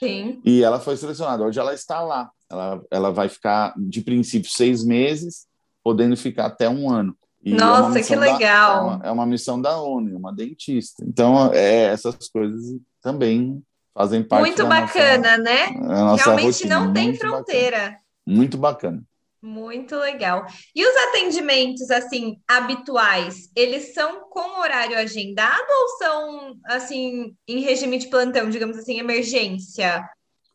[0.44, 1.42] e ela foi selecionada.
[1.42, 2.30] Hoje ela está lá.
[2.48, 5.46] Ela, ela vai ficar, de princípio, seis meses,
[5.82, 7.16] podendo ficar até um ano.
[7.44, 8.38] E é Nossa, é que legal!
[8.38, 11.05] Da, é, uma, é, uma, missão da ONU, uma dentista.
[11.05, 13.61] Então, é, essas coisas também
[13.92, 15.66] fazem parte Muito bacana, nossa, né?
[16.16, 16.78] Realmente rotina.
[16.78, 17.78] não tem fronteira.
[17.78, 18.01] Bacana.
[18.26, 19.02] Muito bacana.
[19.42, 20.46] Muito legal.
[20.74, 27.98] E os atendimentos assim habituais, eles são com horário agendado ou são assim em regime
[27.98, 30.08] de plantão, digamos assim, emergência?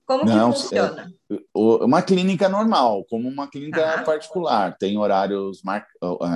[0.06, 1.12] Como Não, que funciona?
[1.30, 4.04] É, uma clínica normal, como uma clínica ah.
[4.04, 4.78] particular.
[4.78, 5.86] Tem horários, mar...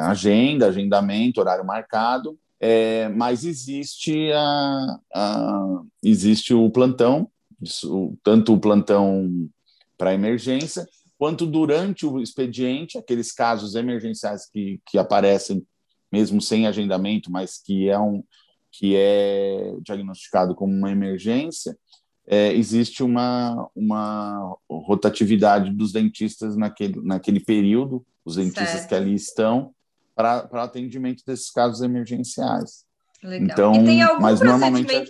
[0.09, 7.31] agenda, agendamento, horário marcado, é, mas existe, a, a, existe o plantão,
[8.21, 9.49] tanto o plantão
[9.97, 10.85] para emergência,
[11.21, 15.63] quanto durante o expediente, aqueles casos emergenciais que, que aparecem
[16.11, 18.23] mesmo sem agendamento, mas que é, um,
[18.71, 21.77] que é diagnosticado como uma emergência,
[22.25, 28.89] é, existe uma, uma rotatividade dos dentistas naquele, naquele período, os dentistas certo.
[28.89, 29.75] que ali estão,
[30.15, 32.83] para atendimento desses casos emergenciais.
[33.21, 33.75] Legal.
[33.75, 35.05] Então, mas normalmente é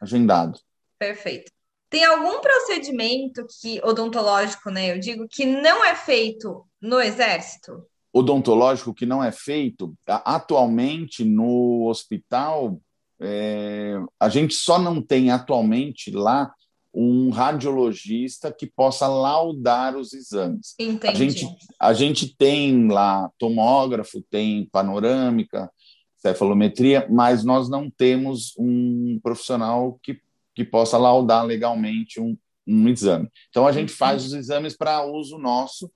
[0.00, 0.58] agendado.
[0.98, 1.52] Perfeito.
[1.92, 4.92] Tem algum procedimento que odontológico, né?
[4.92, 7.84] Eu digo que não é feito no exército?
[8.10, 12.80] Odontológico que não é feito atualmente no hospital,
[13.20, 16.50] é, a gente só não tem atualmente lá
[16.94, 20.74] um radiologista que possa laudar os exames.
[20.78, 21.08] Entendi.
[21.08, 21.46] A gente,
[21.78, 25.70] a gente tem lá tomógrafo, tem panorâmica,
[26.16, 30.18] cefalometria, mas nós não temos um profissional que
[30.54, 32.36] que possa laudar legalmente um,
[32.66, 33.28] um exame.
[33.48, 35.90] Então, a gente faz os exames para uso nosso,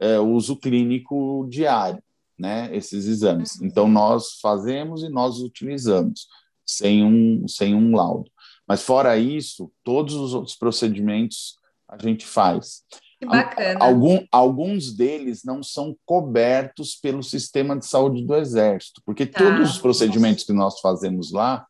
[0.00, 2.02] é, uso clínico diário,
[2.38, 2.68] né?
[2.74, 3.60] Esses exames.
[3.60, 6.26] Então, nós fazemos e nós utilizamos,
[6.66, 8.30] sem um, sem um laudo.
[8.66, 11.56] Mas, fora isso, todos os outros procedimentos
[11.88, 12.82] a gente faz.
[13.20, 13.84] Que bacana.
[13.84, 19.38] Algum, alguns deles não são cobertos pelo sistema de saúde do Exército, porque tá.
[19.38, 21.64] todos os procedimentos que nós fazemos lá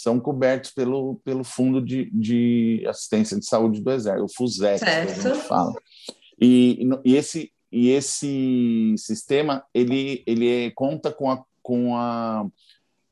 [0.00, 5.14] são cobertos pelo, pelo Fundo de, de Assistência de Saúde do Exército, o FUSEC, certo.
[5.14, 5.74] que a gente fala.
[6.40, 12.46] E, e, esse, e esse sistema, ele, ele é, conta com, a, com, a,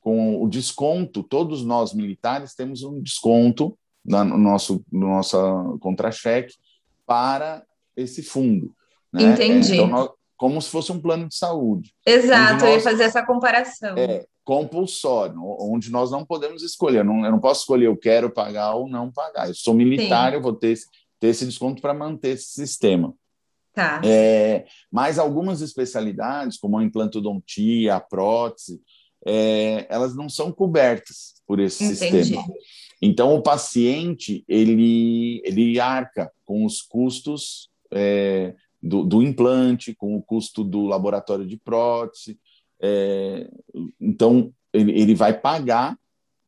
[0.01, 6.55] com o desconto, todos nós militares temos um desconto no nosso, no nosso contra-cheque
[7.07, 7.63] para
[7.95, 8.75] esse fundo.
[9.13, 9.25] Né?
[9.25, 9.75] Entendi.
[9.75, 11.93] Então, nós, como se fosse um plano de saúde.
[12.07, 13.95] Exato, nós, eu ia fazer essa comparação.
[13.99, 17.01] É, compulsório, onde nós não podemos escolher.
[17.01, 19.47] Eu não, eu não posso escolher, eu quero pagar ou não pagar.
[19.47, 20.37] Eu sou militar, Sim.
[20.37, 20.75] eu vou ter,
[21.21, 23.13] ter esse desconto para manter esse sistema.
[23.75, 24.01] Tá.
[24.03, 28.81] É, mas algumas especialidades, como a implantodontia, a prótese,
[29.27, 32.25] é, elas não são cobertas por esse Entendi.
[32.25, 32.43] sistema.
[33.03, 40.23] Então, o paciente, ele, ele arca com os custos é, do, do implante, com o
[40.23, 42.41] custo do laboratório de prótese,
[42.81, 43.49] é,
[44.01, 45.97] então, ele, ele, vai pagar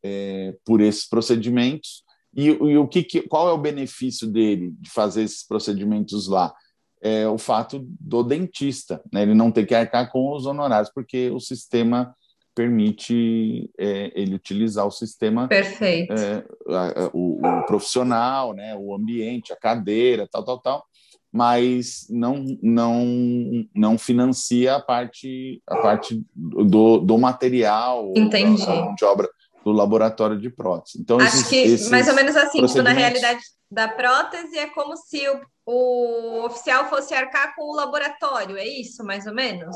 [0.03, 2.03] é, por esses procedimentos.
[2.35, 6.53] E, e o que, que, qual é o benefício dele de fazer esses procedimentos lá?
[7.01, 9.23] é o fato do dentista, né?
[9.23, 12.15] ele não ter que arcar com os honorários, porque o sistema
[12.53, 16.43] permite é, ele utilizar o sistema perfeito é,
[17.13, 20.85] o, o, profissional né o ambiente a cadeira tal tal tal
[21.31, 28.65] mas não não não financia a parte a parte do, do material Entendi.
[28.97, 29.29] de obra
[29.63, 30.99] do laboratório de prótese.
[30.99, 34.67] Então acho esses, que esses mais ou menos assim, tipo, na realidade da prótese é
[34.67, 39.75] como se o, o oficial fosse arcar com o laboratório, é isso, mais ou menos?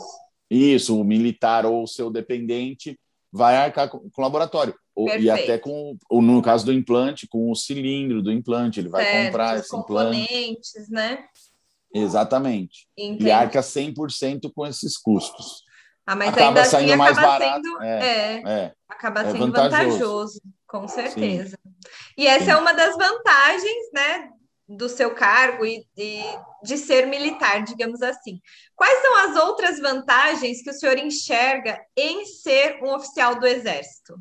[0.50, 3.00] Isso, o militar ou o seu dependente
[3.36, 4.74] vai arcar com, com o laboratório.
[5.20, 9.26] E até com, no caso do implante, com o cilindro do implante, ele vai certo,
[9.26, 10.92] comprar esse componentes, implante.
[10.92, 11.26] né?
[11.94, 12.88] Exatamente.
[12.98, 13.26] Entendi.
[13.26, 15.64] E arca 100% com esses custos.
[16.08, 17.62] Ah, mas acaba ainda assim saindo assim, mais barato.
[17.66, 19.72] Sendo, é, é, é, acaba é sendo vantajoso.
[19.72, 20.42] vantajoso.
[20.68, 21.58] com certeza.
[21.62, 21.74] Sim.
[22.18, 22.52] E essa Sim.
[22.52, 24.30] é uma das vantagens, né,
[24.68, 26.24] do seu cargo e, e,
[26.64, 28.42] de ser militar, digamos assim.
[28.76, 34.20] Quais são as outras vantagens que o senhor enxerga em ser um oficial do Exército?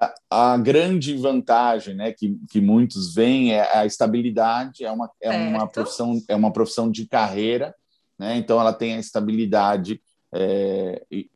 [0.00, 4.84] A, a grande vantagem, né, que, que muitos veem é a estabilidade.
[4.84, 7.74] É uma, é uma profissão é uma profissão de carreira,
[8.18, 8.36] né?
[8.36, 10.00] Então ela tem a estabilidade,
[10.34, 11.30] é, e,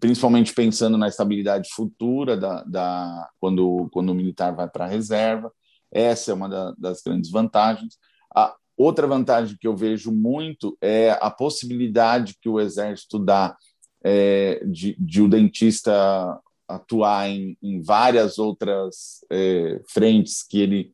[0.00, 5.52] principalmente pensando na estabilidade futura da, da quando quando o militar vai para a reserva
[5.92, 7.96] essa é uma da, das grandes vantagens.
[8.34, 13.56] A outra vantagem que eu vejo muito é a possibilidade que o Exército dá
[14.04, 20.92] é, de, de o dentista atuar em, em várias outras é, frentes que ele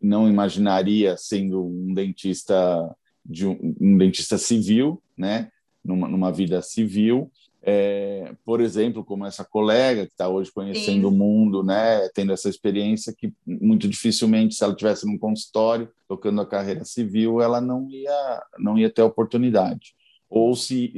[0.00, 5.50] não imaginaria sendo um dentista de um, um dentista civil, né,
[5.84, 7.30] numa, numa vida civil
[7.68, 11.04] é, por exemplo, como essa colega que está hoje conhecendo Sim.
[11.04, 16.40] o mundo, né, tendo essa experiência que muito dificilmente, se ela tivesse num consultório tocando
[16.40, 19.96] a carreira civil, ela não ia não ia ter oportunidade,
[20.30, 20.92] ou se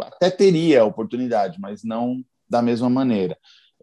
[0.00, 3.36] até teria a oportunidade, mas não da mesma maneira.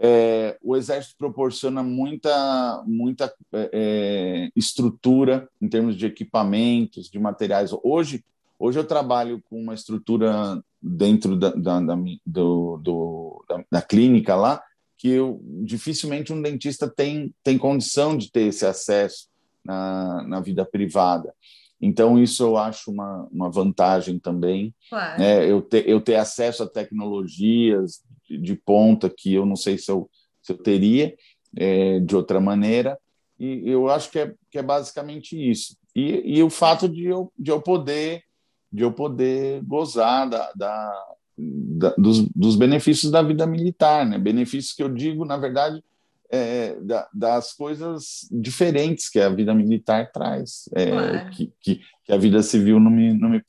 [0.04, 7.70] É, o exército proporciona muita muita é, é estrutura em termos de equipamentos, de materiais.
[7.84, 8.24] Hoje
[8.64, 14.36] Hoje eu trabalho com uma estrutura dentro da, da, da, do, do, da, da clínica
[14.36, 14.62] lá,
[15.00, 19.30] que eu, dificilmente um dentista tem, tem condição de ter esse acesso
[19.66, 21.34] na, na vida privada.
[21.82, 24.76] Então, isso eu acho uma, uma vantagem também.
[24.92, 25.20] Claro.
[25.20, 25.50] Né?
[25.50, 29.90] Eu, ter, eu ter acesso a tecnologias de, de, ponta que eu não sei se
[29.90, 30.08] eu,
[30.40, 31.16] se eu teria
[31.58, 32.96] é, de outra maneira.
[33.40, 35.76] E eu acho que é, que é basicamente isso.
[35.96, 38.24] E, e o fato de eu, de eu poder
[38.72, 41.06] de eu poder gozar da, da,
[41.38, 44.18] da dos, dos, benefícios da vida militar, né?
[44.18, 45.84] Benefícios que eu digo, na verdade,
[46.30, 51.30] é, da, das coisas diferentes que a vida militar traz, é, claro.
[51.32, 53.44] que, que, que, a vida civil não me, não me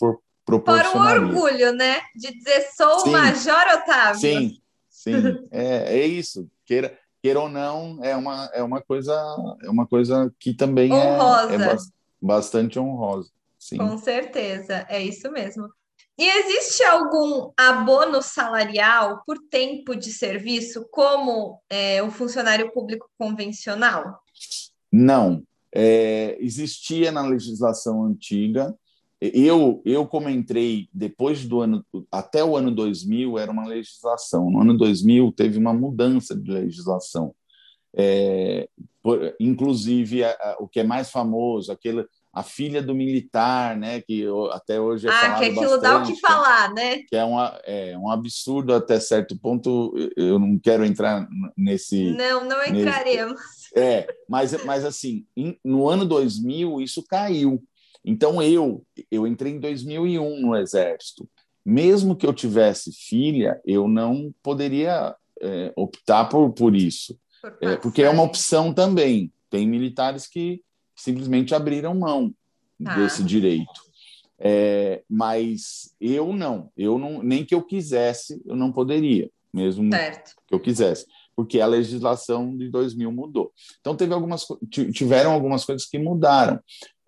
[0.45, 0.91] proporcionaria.
[0.91, 2.01] Para o orgulho, né?
[2.17, 4.21] De dizer, sou sim, o Major Otávio.
[4.21, 4.59] Sim,
[4.89, 5.13] sim,
[5.53, 6.49] é, é isso.
[6.67, 9.15] Queira, queira ou não, é uma, é uma coisa
[9.63, 11.55] é uma coisa que também honrosa.
[11.55, 11.77] é, é
[12.21, 13.31] bastante honrosa.
[13.63, 13.77] Sim.
[13.77, 15.69] Com certeza, é isso mesmo.
[16.19, 24.21] E existe algum abono salarial por tempo de serviço, como é, o funcionário público convencional?
[24.91, 25.45] Não.
[25.73, 28.77] É, existia na legislação antiga.
[29.21, 34.51] Eu, eu como entrei depois do ano, até o ano 2000, era uma legislação.
[34.51, 37.33] No ano 2000, teve uma mudança de legislação.
[37.95, 38.69] É,
[39.01, 44.01] por, inclusive, a, a, o que é mais famoso, aquele a filha do militar, né?
[44.01, 46.99] Que até hoje é ah, que aquilo bastante, dá o que falar, né?
[47.03, 49.93] Que é, uma, é um absurdo até certo ponto.
[50.17, 52.11] Eu não quero entrar nesse.
[52.13, 53.35] Não, não entraremos.
[53.35, 55.27] Nesse, é, mas, mas assim,
[55.63, 57.63] no ano 2000 isso caiu.
[58.05, 61.29] Então eu eu entrei em 2001 no exército.
[61.65, 67.77] Mesmo que eu tivesse filha, eu não poderia é, optar por, por isso, por é,
[67.77, 69.33] porque é uma opção também.
[69.49, 70.61] Tem militares que
[71.03, 72.33] simplesmente abriram mão
[72.85, 72.95] ah.
[72.97, 73.93] desse direito.
[74.39, 80.35] É, mas eu não, eu não, nem que eu quisesse, eu não poderia, mesmo certo.
[80.47, 83.53] que eu quisesse, porque a legislação de 2000 mudou.
[83.81, 84.47] Então teve algumas,
[84.93, 86.59] tiveram algumas coisas que mudaram.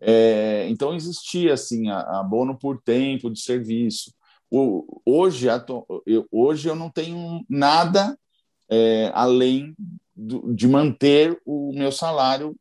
[0.01, 4.13] É, então existia assim a, abono por tempo de serviço.
[4.51, 5.49] O, hoje,
[6.07, 8.17] eu, hoje eu não tenho nada
[8.71, 9.75] é, além
[10.15, 12.55] do, de manter o meu salário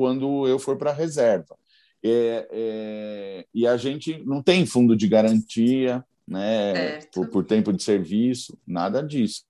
[0.00, 1.54] quando eu for para a reserva.
[2.02, 7.82] É, é, e a gente não tem fundo de garantia né, por, por, tempo de
[7.82, 9.44] serviço, nada disso.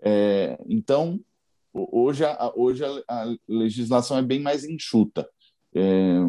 [0.00, 1.20] É, então,
[1.74, 5.28] hoje, a, hoje a, a, legislação é bem mais enxuta.
[5.74, 6.22] É,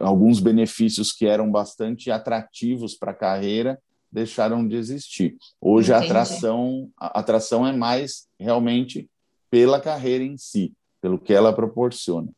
[0.00, 3.80] alguns benefícios que eram bastante atrativos para a carreira
[4.12, 5.38] deixaram de existir.
[5.58, 6.04] Hoje Entendi.
[6.04, 9.08] a atração, a atração é mais realmente
[9.50, 12.28] pela carreira em si, pelo que ela proporciona.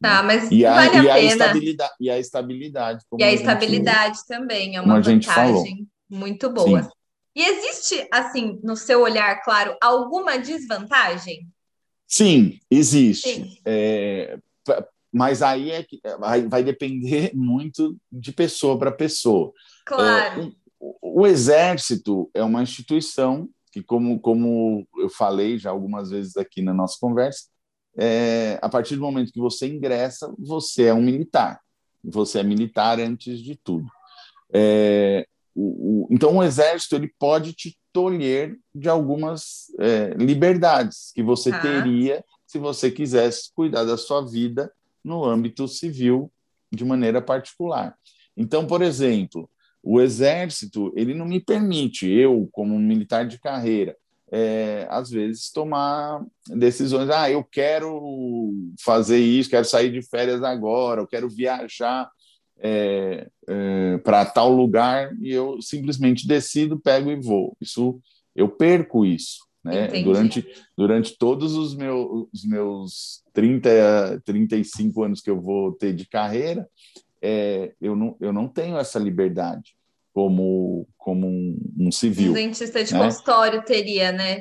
[0.00, 1.28] Tá, mas e a, vale a, e a pena.
[1.28, 3.04] Estabilidade, e a estabilidade.
[3.18, 6.82] e a, a estabilidade gente, também é uma vantagem muito boa.
[6.82, 6.90] Sim.
[7.34, 11.46] E existe, assim, no seu olhar, claro, alguma desvantagem?
[12.06, 13.28] Sim, existe.
[13.28, 13.58] Sim.
[13.64, 14.38] É,
[15.12, 19.52] mas aí é que vai, vai depender muito de pessoa para pessoa.
[19.84, 20.42] Claro.
[20.42, 26.36] É, o, o, exército é uma instituição que, como, como eu falei já algumas vezes
[26.36, 27.46] aqui na nossa conversa,
[27.96, 31.60] é, a partir do momento que você ingressa, você é um militar.
[32.04, 33.86] Você é militar antes de tudo.
[34.52, 41.22] É, o, o, então, o exército ele pode te tolher de algumas é, liberdades que
[41.22, 41.60] você ah.
[41.60, 44.70] teria se você quisesse cuidar da sua vida
[45.02, 46.30] no âmbito civil
[46.70, 47.96] de maneira particular.
[48.36, 49.48] Então, por exemplo,
[49.82, 53.96] o exército ele não me permite eu, como militar de carreira,
[54.30, 57.10] é, às vezes tomar decisões.
[57.10, 62.10] Ah, eu quero fazer isso, quero sair de férias agora, eu quero viajar
[62.58, 67.56] é, é, para tal lugar e eu simplesmente decido, pego e vou.
[67.60, 68.00] Isso
[68.34, 69.46] eu perco isso.
[69.64, 69.88] Né?
[70.02, 70.46] Durante,
[70.76, 76.68] durante todos os meus, os meus 30, 35 anos que eu vou ter de carreira,
[77.20, 79.74] é, eu, não, eu não tenho essa liberdade
[80.16, 82.30] como, como um, um civil.
[82.30, 83.00] Um dentista de né?
[83.00, 84.40] consultório teria, né?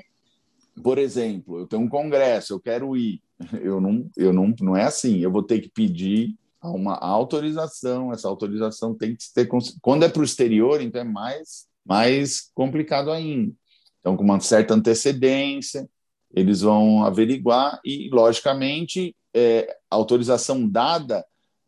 [0.82, 3.22] Por exemplo, eu tenho um congresso, eu quero ir.
[3.62, 5.20] Eu não, eu não, não é assim.
[5.20, 8.14] Eu vou ter que pedir uma autorização.
[8.14, 9.50] Essa autorização tem que ter.
[9.82, 13.52] Quando é para o exterior, então é mais, mais complicado ainda.
[14.00, 15.90] Então, com uma certa antecedência,
[16.34, 21.26] eles vão averiguar e, logicamente, é, autorização dada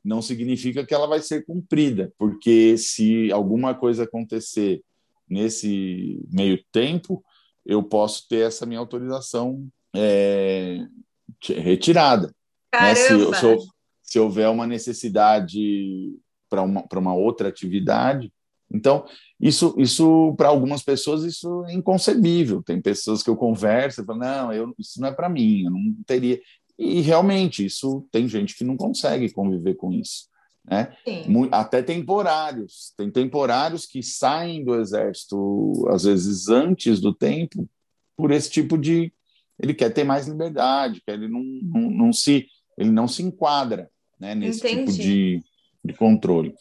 [0.08, 4.82] não significa que ela vai ser cumprida, porque se alguma coisa acontecer
[5.30, 7.22] nesse meio tempo,
[7.66, 10.88] eu posso ter essa minha autorização é,
[11.44, 12.34] retirada.
[12.74, 12.96] Né?
[12.96, 13.58] Se, se,
[14.02, 16.16] se houver uma necessidade
[16.50, 18.32] para uma, uma outra atividade.
[18.72, 19.06] Então,
[19.38, 22.64] isso, isso para algumas pessoas, isso é inconcebível.
[22.64, 25.72] Tem pessoas que eu converso e falo, não, eu, isso não é para mim, eu
[25.72, 26.40] não teria.
[26.78, 30.28] E realmente, isso tem gente que não consegue conviver com isso.
[30.64, 30.96] Né?
[31.52, 32.94] Até temporários.
[32.98, 37.68] Tem temporários que saem do exército, às vezes antes do tempo,
[38.16, 39.12] por esse tipo de.
[39.60, 42.48] Ele quer ter mais liberdade, ele não, não, não se,
[42.78, 44.92] ele não se enquadra né, nesse tipo Entendi.
[44.92, 45.44] tipo de,
[45.86, 46.54] de controle.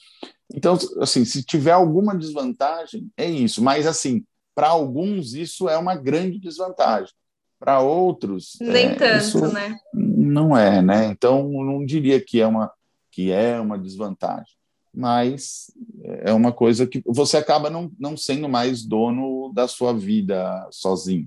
[0.54, 3.62] Então, assim, se tiver alguma desvantagem, é isso.
[3.62, 7.12] Mas, assim, para alguns isso é uma grande desvantagem.
[7.58, 9.76] Para outros, nem é, tanto, né?
[9.94, 11.06] Não é, né?
[11.06, 12.70] Então, não diria que é uma
[13.10, 14.52] que é uma desvantagem,
[14.92, 15.72] mas
[16.04, 21.26] é uma coisa que você acaba não, não sendo mais dono da sua vida sozinho.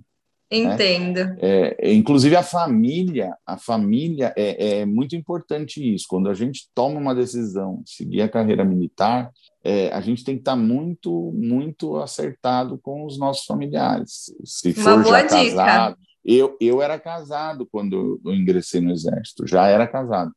[0.52, 0.74] Né?
[0.74, 1.26] Entendo.
[1.26, 1.38] Né?
[1.40, 6.06] É, inclusive a família, a família é, é, muito importante isso.
[6.10, 9.32] Quando a gente toma uma decisão, seguir a carreira militar,
[9.64, 14.34] é, a gente tem que estar muito, muito acertado com os nossos familiares.
[14.44, 15.36] Se for já dica.
[15.36, 20.32] casado, eu, eu era casado quando eu ingressei no exército, já era casado.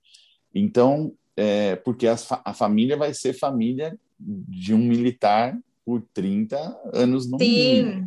[0.54, 6.56] Então, é, porque a, a família vai ser família de um militar por 30
[6.92, 7.44] anos no Sim.
[7.44, 8.06] mínimo.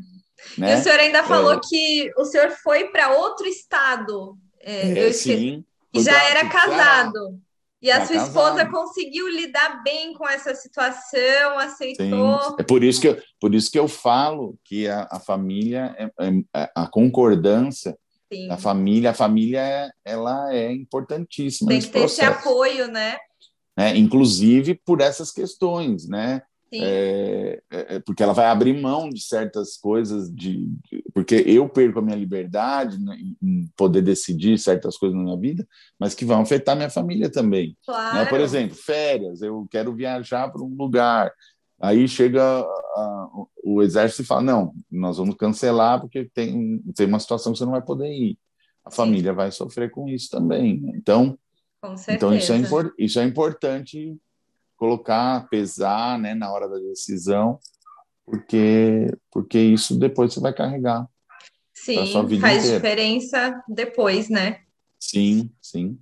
[0.58, 0.76] Né?
[0.76, 1.60] E o senhor ainda falou é...
[1.68, 4.38] que o senhor foi para outro estado.
[4.62, 5.64] É, é, sim.
[5.94, 7.40] E já era casado.
[7.86, 8.72] E a sua esposa casado.
[8.72, 12.42] conseguiu lidar bem com essa situação, aceitou.
[12.42, 12.56] Sim.
[12.58, 16.06] É por isso que eu, por isso que eu falo que a, a família, é,
[16.06, 17.96] é, é a concordância
[18.32, 18.50] Sim.
[18.50, 21.70] a família, a família ela é importantíssima.
[21.70, 22.32] Tem que ter processo.
[22.32, 23.18] esse apoio, né?
[23.78, 26.42] É, inclusive por essas questões, né?
[26.74, 31.70] É, é, é, porque ela vai abrir mão de certas coisas, de, de, porque eu
[31.70, 35.68] perco a minha liberdade né, em poder decidir certas coisas na minha vida,
[36.00, 37.78] mas que vão afetar minha família também.
[37.86, 38.16] Claro.
[38.16, 38.26] Né?
[38.26, 41.32] Por exemplo, férias, eu quero viajar para um lugar,
[41.80, 43.28] aí chega a,
[43.64, 47.66] o exército e fala: não, nós vamos cancelar porque tem, tem uma situação que você
[47.66, 48.38] não vai poder ir.
[48.84, 48.98] A Sim.
[48.98, 50.82] família vai sofrer com isso também.
[50.82, 50.94] Né?
[50.96, 51.38] Então,
[52.10, 52.58] então isso é,
[52.98, 54.18] isso é importante
[54.76, 57.60] colocar, pesar, né, na hora da decisão,
[58.26, 61.08] porque porque isso depois você vai carregar.
[61.74, 62.80] Sim, faz inteira.
[62.80, 64.62] diferença depois, né?
[65.00, 66.00] Sim, sim.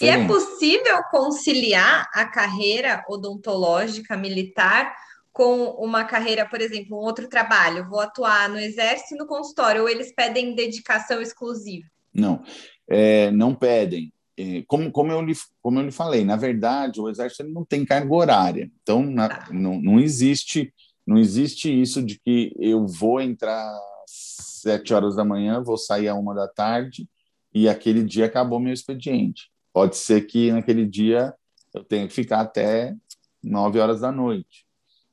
[0.00, 4.94] E é possível conciliar a carreira odontológica militar
[5.32, 7.86] com uma carreira, por exemplo, um outro trabalho?
[7.88, 11.86] Vou atuar no exército e no consultório, ou eles pedem dedicação exclusiva?
[12.14, 12.42] Não,
[12.88, 14.10] é, não pedem.
[14.38, 17.84] É, como, como, eu lhe, como eu lhe falei, na verdade, o Exército não tem
[17.84, 18.70] carga horária.
[18.82, 19.48] Então, na, tá.
[19.52, 20.72] não, não, existe,
[21.06, 23.66] não existe isso de que eu vou entrar
[24.04, 27.08] às sete horas da manhã, vou sair à uma da tarde
[27.54, 29.50] e aquele dia acabou meu expediente.
[29.72, 31.34] Pode ser que naquele dia
[31.74, 32.94] eu tenha que ficar até
[33.42, 34.66] nove horas da noite.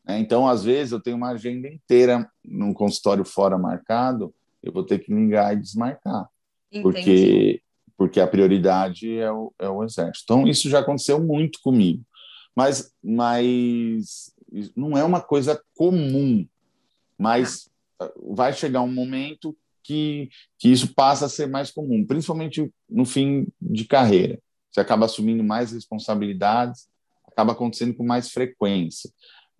[0.05, 0.19] Né?
[0.19, 4.99] Então, às vezes, eu tenho uma agenda inteira num consultório fora marcado, eu vou ter
[4.99, 6.27] que ligar e desmarcar.
[6.71, 6.83] Entendi.
[6.83, 7.61] Porque,
[7.97, 10.23] porque a prioridade é o, é o exército.
[10.23, 12.03] Então, isso já aconteceu muito comigo.
[12.55, 14.33] Mas, mas
[14.75, 16.45] não é uma coisa comum.
[17.17, 17.69] Mas
[17.99, 18.11] ah.
[18.31, 23.47] vai chegar um momento que, que isso passa a ser mais comum, principalmente no fim
[23.61, 24.39] de carreira.
[24.71, 26.87] Você acaba assumindo mais responsabilidades,
[27.27, 29.09] acaba acontecendo com mais frequência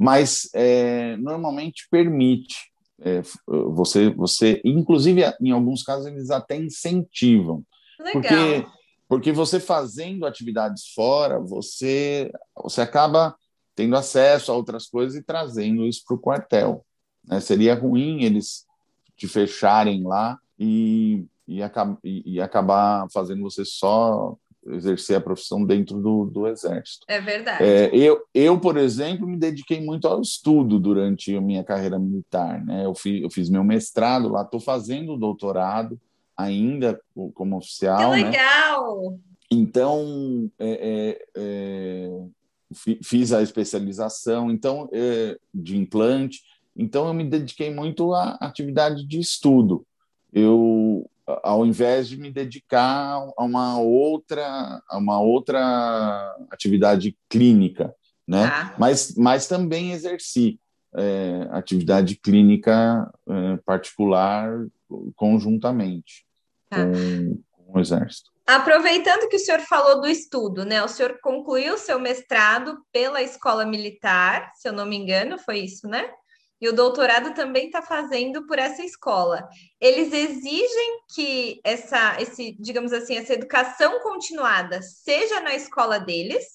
[0.04, 2.72] mas é, normalmente permite.
[3.02, 7.64] É, você, você, inclusive, em alguns casos, eles até incentivam.
[8.00, 8.22] Legal.
[8.22, 8.68] Porque,
[9.08, 13.36] porque você fazendo atividades fora, você, você acaba
[13.76, 16.86] tendo acesso a outras coisas e trazendo isso para o quartel.
[17.26, 17.40] Né?
[17.40, 18.66] Seria ruim eles
[19.16, 21.60] te fecharem lá e, e,
[22.04, 24.36] e, e acabar fazendo você só
[24.68, 27.06] exercer a profissão dentro do, do Exército.
[27.08, 27.64] É verdade.
[27.64, 32.64] É, eu, eu, por exemplo, me dediquei muito ao estudo durante a minha carreira militar.
[32.64, 32.86] Né?
[32.86, 36.00] Eu, fiz, eu fiz meu mestrado lá, estou fazendo doutorado
[36.38, 37.00] ainda
[37.34, 37.98] como oficial.
[37.98, 38.30] Que né?
[38.30, 39.12] legal!
[39.12, 39.18] Né?
[39.52, 42.10] Então, é, é, é
[43.04, 46.42] fiz a especialização então é, de implante.
[46.76, 49.86] Então, eu me dediquei muito à atividade de estudo.
[50.32, 57.94] Eu ao invés de me dedicar a uma outra, a uma outra atividade clínica,
[58.28, 58.46] né?
[58.46, 58.76] Ah.
[58.78, 60.60] Mas, mas também exerci
[60.96, 64.68] é, atividade clínica é, particular
[65.16, 66.26] conjuntamente
[66.72, 66.78] ah.
[66.78, 68.32] com, com o Exército.
[68.46, 70.84] Aproveitando que o senhor falou do estudo, né?
[70.84, 75.88] O senhor concluiu seu mestrado pela Escola Militar, se eu não me engano, foi isso,
[75.88, 76.10] né?
[76.64, 79.46] e o doutorado também está fazendo por essa escola.
[79.82, 86.46] Eles exigem que essa, esse, digamos assim, essa educação continuada seja na escola deles,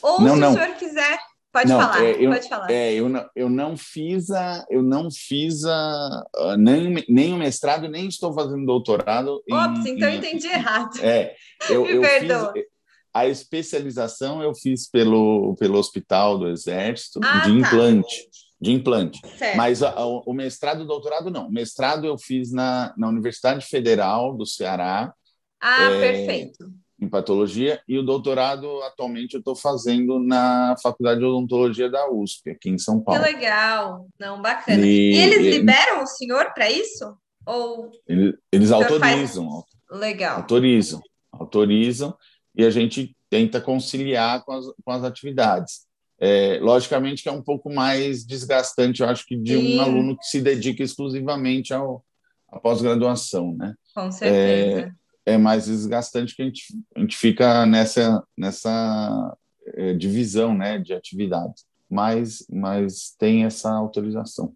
[0.00, 0.50] ou não, se não.
[0.50, 1.18] o senhor quiser,
[1.58, 2.70] pode não, falar, é, eu, pode falar.
[2.70, 6.24] É, eu, não, eu não fiz a, eu não fiz a,
[6.58, 9.42] nem, nem o mestrado, nem estou fazendo doutorado.
[9.50, 10.98] Ops, em, então em, entendi errado.
[11.02, 11.34] É,
[11.68, 12.52] eu, Me eu perdoa.
[12.52, 12.64] fiz,
[13.12, 17.68] a especialização eu fiz pelo, pelo Hospital do Exército ah, de tá.
[17.68, 18.28] implante
[18.60, 19.20] de implante.
[19.36, 19.56] Certo.
[19.56, 21.46] Mas a, a, o mestrado e o doutorado não.
[21.46, 25.14] O mestrado eu fiz na, na Universidade Federal do Ceará.
[25.60, 26.68] Ah, é, perfeito.
[27.00, 27.80] Em patologia.
[27.86, 32.78] E o doutorado, atualmente, eu estou fazendo na Faculdade de Odontologia da USP, aqui em
[32.78, 33.22] São Paulo.
[33.22, 34.08] Que legal.
[34.18, 34.84] Não, bacana.
[34.84, 37.16] E, e eles liberam o senhor para isso?
[37.46, 39.48] Ou eles, eles autorizam.
[39.48, 40.00] Faz...
[40.00, 40.38] Legal.
[40.38, 41.00] Autorizam.
[41.32, 42.16] Autorizam.
[42.54, 45.86] E a gente tenta conciliar com as, com as atividades.
[46.20, 49.78] É, logicamente que é um pouco mais desgastante, eu acho que de Sim.
[49.78, 52.04] um aluno que se dedica exclusivamente ao,
[52.48, 53.74] à pós-graduação, né?
[53.94, 54.88] Com certeza.
[54.88, 54.92] É,
[55.28, 56.64] é, mais desgastante que a gente,
[56.96, 59.36] a gente fica nessa, nessa
[59.74, 64.54] é, divisão né, de atividades, mas, mas tem essa autorização.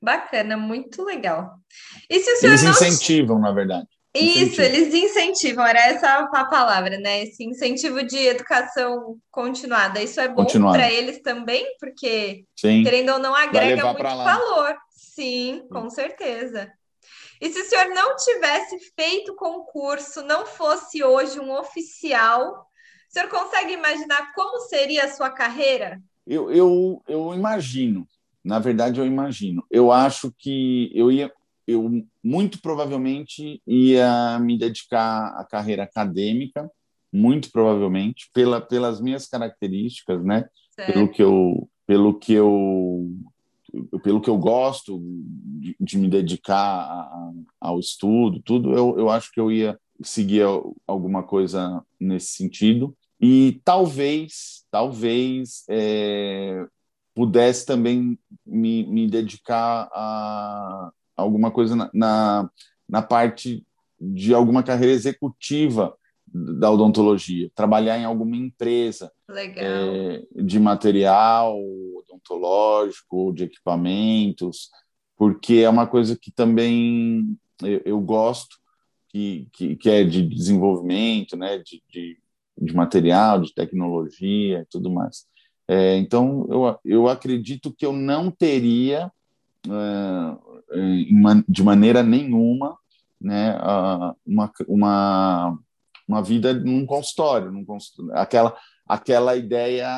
[0.00, 1.56] Bacana, muito legal.
[2.08, 2.70] E se o senhor Eles não...
[2.70, 3.88] incentivam, na verdade.
[4.16, 7.24] Isso, eles incentivam, era essa a palavra, né?
[7.24, 10.00] Esse incentivo de educação continuada.
[10.00, 12.84] Isso é bom para eles também, porque, Sim.
[12.84, 14.76] querendo ou não, agrega muito valor.
[14.90, 16.70] Sim, com certeza.
[17.40, 22.66] E se o senhor não tivesse feito concurso, não fosse hoje um oficial,
[23.08, 26.00] o senhor consegue imaginar como seria a sua carreira?
[26.26, 28.06] Eu, eu, eu imagino,
[28.42, 29.64] na verdade, eu imagino.
[29.70, 31.32] Eu acho que eu ia
[31.66, 36.70] eu muito provavelmente ia me dedicar à carreira acadêmica,
[37.12, 40.48] muito provavelmente, pela, pelas minhas características, né?
[40.70, 40.92] Certo.
[40.92, 43.08] Pelo que eu, pelo que eu,
[44.02, 45.00] pelo que eu gosto
[45.60, 50.42] de, de me dedicar a, ao estudo, tudo, eu, eu acho que eu ia seguir
[50.86, 52.96] alguma coisa nesse sentido.
[53.20, 56.66] E talvez, talvez é,
[57.14, 62.50] pudesse também me, me dedicar a, alguma coisa na, na,
[62.88, 63.64] na parte
[64.00, 65.96] de alguma carreira executiva
[66.26, 69.12] da odontologia, trabalhar em alguma empresa
[69.56, 71.56] é, de material
[72.14, 74.70] odontológico, de equipamentos,
[75.16, 78.56] porque é uma coisa que também eu, eu gosto,
[79.08, 82.18] que, que, que, é de desenvolvimento, né, de, de,
[82.58, 85.26] de material, de tecnologia e tudo mais.
[85.68, 89.10] É, então, eu, eu acredito que eu não teria
[89.66, 92.76] é, de maneira nenhuma
[93.20, 93.56] né,
[94.26, 95.58] uma, uma,
[96.06, 98.54] uma vida num consultório, num consultório aquela
[98.86, 99.88] aquela ideia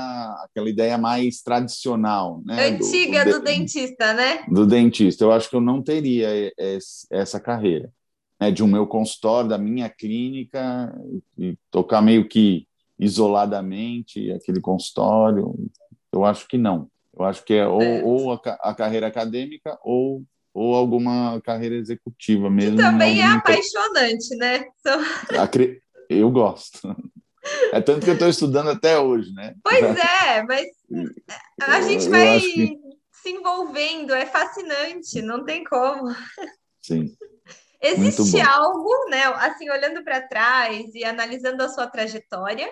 [0.45, 5.51] aquela ideia mais tradicional né antiga do, do, do, dentista né do dentista eu acho
[5.51, 6.29] que eu não teria
[7.11, 7.91] essa carreira
[8.41, 10.95] né, de um meu consultório da minha clínica
[11.37, 12.67] e tocar meio que
[12.99, 15.55] isoladamente aquele consultório
[16.13, 16.89] eu acho que não
[17.19, 18.03] eu acho que é ou, é.
[18.05, 20.23] ou a, a, carreira acadêmica ou
[20.57, 22.79] ou alguma carreira executiva mesmo.
[22.79, 24.65] Que também é apaixonante, né?
[26.09, 26.97] Eu gosto.
[27.73, 29.55] É tanto que eu estou estudando até hoje, né?
[29.63, 30.67] Pois é, mas
[31.61, 32.79] a gente vai que...
[33.13, 36.15] se envolvendo, é fascinante, não tem como.
[36.81, 37.15] Sim.
[37.81, 39.25] Existe algo, né?
[39.37, 42.69] Assim, olhando para trás e analisando a sua trajetória,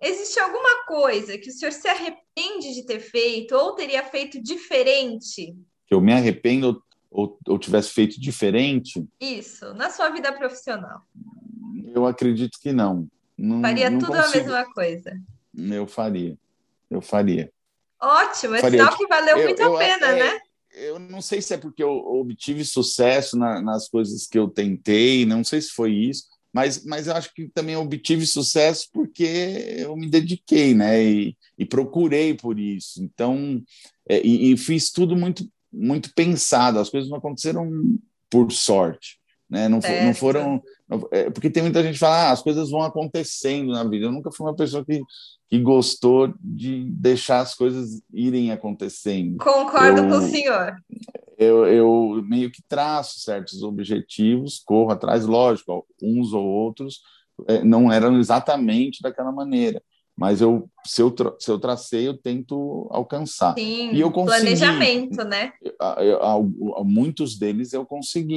[0.00, 5.56] existe alguma coisa que o senhor se arrepende de ter feito ou teria feito diferente?
[5.86, 9.04] Que eu me arrependo ou, ou tivesse feito diferente?
[9.20, 11.02] Isso, na sua vida profissional.
[11.94, 13.08] Eu acredito que não.
[13.42, 14.38] Não faria não tudo consigo.
[14.38, 15.20] a mesma coisa.
[15.54, 16.38] Eu faria.
[16.90, 17.52] Eu faria.
[18.00, 18.80] Ótimo, é faria.
[18.80, 20.40] sinal que valeu eu, muito eu, a pena, é, né?
[20.74, 25.26] Eu não sei se é porque eu obtive sucesso na, nas coisas que eu tentei,
[25.26, 29.96] não sei se foi isso, mas, mas eu acho que também obtive sucesso porque eu
[29.96, 31.02] me dediquei, né?
[31.02, 33.02] E, e procurei por isso.
[33.02, 33.62] Então,
[34.08, 37.70] é, e, e, fiz tudo muito muito pensado, as coisas não aconteceram
[38.28, 39.68] por sorte, né?
[39.68, 40.62] Não, for, não foram.
[41.10, 44.06] É, porque tem muita gente que fala, ah, as coisas vão acontecendo na vida.
[44.06, 45.00] Eu nunca fui uma pessoa que,
[45.48, 49.38] que gostou de deixar as coisas irem acontecendo.
[49.38, 50.76] Concordo eu, com o senhor.
[51.38, 57.00] Eu, eu meio que traço certos objetivos, corro atrás, lógico, uns ou outros
[57.48, 59.82] é, não eram exatamente daquela maneira
[60.16, 63.54] mas eu se eu, se eu tracei, eu tento alcançar.
[63.54, 64.40] Sim, e eu consegui.
[64.40, 65.52] Planejamento, né?
[65.80, 68.34] A, a, a, muitos deles eu consegui.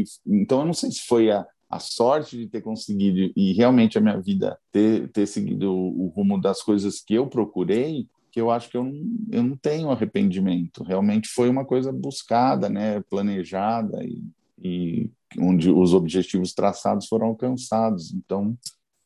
[0.00, 3.98] E, então, eu não sei se foi a, a sorte de ter conseguido e realmente
[3.98, 8.50] a minha vida ter, ter seguido o rumo das coisas que eu procurei, que eu
[8.50, 8.94] acho que eu não,
[9.32, 10.84] eu não tenho arrependimento.
[10.84, 13.02] Realmente foi uma coisa buscada, né?
[13.10, 14.22] planejada e,
[14.62, 18.12] e onde os objetivos traçados foram alcançados.
[18.12, 18.56] Então,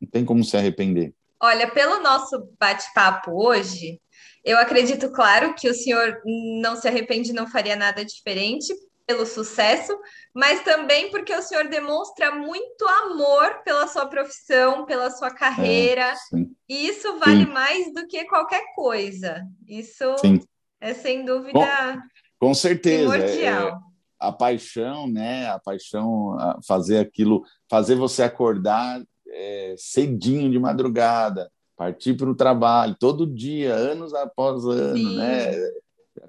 [0.00, 1.14] não tem como se arrepender.
[1.42, 3.98] Olha, pelo nosso bate-papo hoje,
[4.44, 6.20] eu acredito, claro, que o senhor
[6.60, 8.74] não se arrepende, não faria nada diferente
[9.10, 9.92] pelo sucesso,
[10.32, 16.38] mas também porque o senhor demonstra muito amor pela sua profissão, pela sua carreira, é,
[16.68, 17.50] e isso vale sim.
[17.50, 19.44] mais do que qualquer coisa.
[19.66, 20.38] Isso sim.
[20.80, 21.52] é sem dúvida.
[22.38, 23.16] Com, com certeza.
[23.18, 23.72] É, é,
[24.16, 25.48] a paixão, né?
[25.48, 32.94] A paixão, fazer aquilo, fazer você acordar é, cedinho de madrugada, partir para o trabalho
[33.00, 35.16] todo dia, anos após ano, Sim.
[35.16, 35.50] né?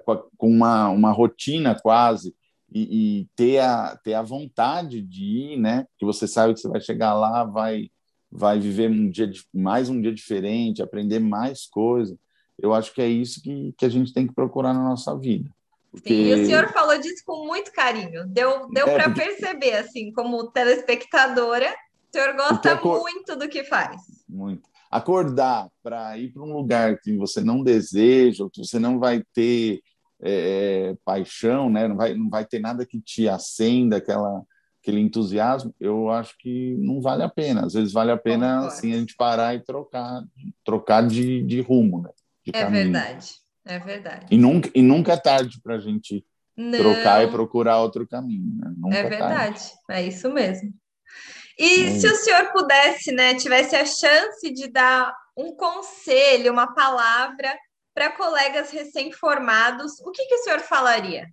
[0.04, 2.34] com uma, uma rotina quase,
[2.74, 5.86] e, e, ter, a, ter a vontade de ir, né?
[5.98, 7.90] que você sabe que você vai chegar lá, vai,
[8.30, 12.16] vai viver um dia mais um dia diferente, aprender mais coisas.
[12.58, 15.50] Eu acho que é isso que, que a gente tem que procurar na nossa vida.
[15.90, 16.08] Porque...
[16.08, 18.26] Sim, e o senhor falou disso com muito carinho.
[18.26, 19.20] Deu, deu é, para porque...
[19.20, 23.00] perceber, assim, como telespectadora, o senhor gosta acor...
[23.00, 24.00] muito do que faz.
[24.26, 24.62] Muito.
[24.90, 29.82] Acordar para ir para um lugar que você não deseja, que você não vai ter
[30.22, 31.88] é, é, paixão, né?
[31.88, 34.42] não, vai, não vai ter nada que te acenda aquela,
[34.80, 37.66] aquele entusiasmo, eu acho que não vale a pena.
[37.66, 40.22] Às vezes vale a pena assim, a gente parar e trocar,
[40.64, 42.10] trocar de, de rumo, né?
[42.44, 42.84] De é caminho.
[42.84, 43.32] verdade,
[43.64, 44.26] é verdade.
[44.30, 46.24] E nunca, e nunca é tarde para a gente
[46.56, 46.78] não.
[46.78, 48.54] trocar e procurar outro caminho.
[48.56, 48.74] Né?
[48.76, 50.72] Nunca é verdade, é, é isso mesmo.
[51.58, 52.00] E hum.
[52.00, 57.54] se o senhor pudesse, né, tivesse a chance de dar um conselho, uma palavra
[57.94, 61.28] para colegas recém-formados, o que, que o senhor falaria?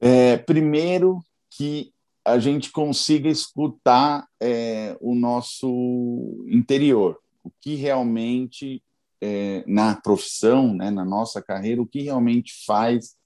[0.00, 1.20] É, primeiro,
[1.50, 1.92] que
[2.24, 8.82] a gente consiga escutar é, o nosso interior, o que realmente
[9.20, 13.16] é, na profissão, né, na nossa carreira, o que realmente faz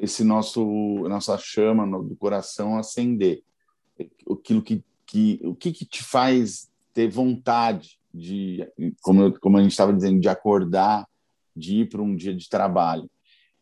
[0.00, 0.64] esse nosso
[1.08, 3.42] nossa chama do coração acender,
[4.30, 8.66] aquilo que que o que, que te faz ter vontade de,
[9.00, 11.06] como, eu, como a gente estava dizendo, de acordar,
[11.58, 13.10] de ir para um dia de trabalho.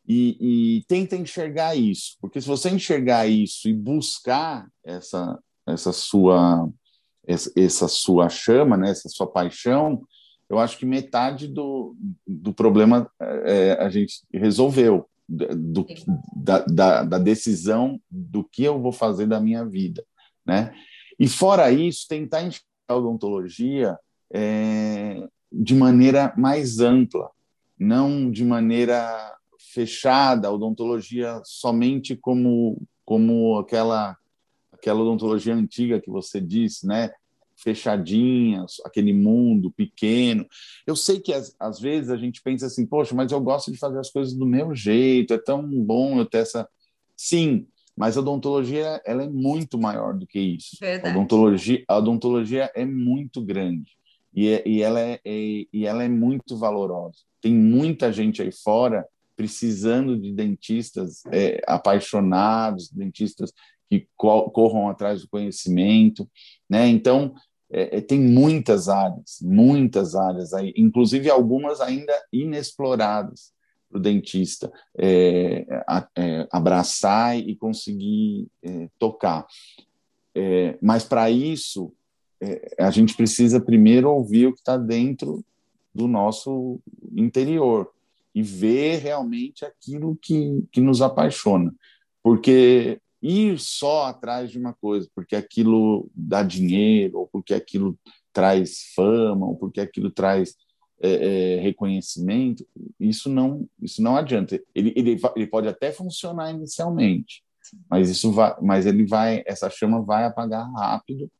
[0.08, 0.36] E,
[0.78, 5.36] e, tenta enxergar isso, porque se você enxergar isso e buscar essa,
[5.66, 6.68] essa sua
[7.26, 10.00] essa, essa sua chama, né, essa sua paixão,
[10.48, 15.84] eu acho que metade do, do problema é, a gente resolveu, do,
[16.36, 20.04] da, da, da decisão do que eu vou fazer da minha vida,
[20.46, 20.72] né?
[21.18, 23.98] E fora isso, tentar enxergar a odontologia
[24.32, 27.28] é, de maneira mais ampla,
[27.78, 34.16] não de maneira fechada, a odontologia somente como como aquela
[34.72, 37.10] aquela odontologia antiga que você disse, né?
[37.56, 40.46] fechadinhas, aquele mundo pequeno.
[40.86, 43.78] Eu sei que às, às, vezes a gente pensa assim, poxa, mas eu gosto de
[43.78, 46.68] fazer as coisas do meu jeito, é tão bom eu ter essa.
[47.16, 47.66] Sim,
[47.96, 50.76] mas a odontologia ela é muito maior do que isso.
[50.78, 51.08] Verdade.
[51.08, 53.95] A odontologia, a odontologia é muito grande
[54.36, 57.18] e, é, e, ela é, é, e ela é muito valorosa.
[57.40, 63.52] Tem muita gente aí fora precisando de dentistas é, apaixonados, dentistas
[63.88, 66.28] que corram atrás do conhecimento,
[66.68, 66.86] né?
[66.88, 67.34] Então
[67.70, 73.52] é, é, tem muitas áreas, muitas áreas aí, inclusive algumas ainda inexploradas
[73.88, 78.48] para o dentista é, a, é, abraçar e conseguir
[78.98, 79.46] tocar.
[80.82, 81.94] Mas para isso
[82.78, 85.44] a gente precisa primeiro ouvir o que está dentro
[85.94, 86.78] do nosso
[87.14, 87.90] interior
[88.34, 91.74] e ver realmente aquilo que, que nos apaixona,
[92.22, 97.98] porque ir só atrás de uma coisa, porque aquilo dá dinheiro, ou porque aquilo
[98.32, 100.54] traz fama, ou porque aquilo traz
[101.00, 102.66] é, é, reconhecimento,
[103.00, 104.60] isso não, isso não adianta.
[104.74, 107.42] Ele, ele, ele pode até funcionar inicialmente,
[107.90, 111.30] mas isso vai, mas ele vai, essa chama vai apagar rápido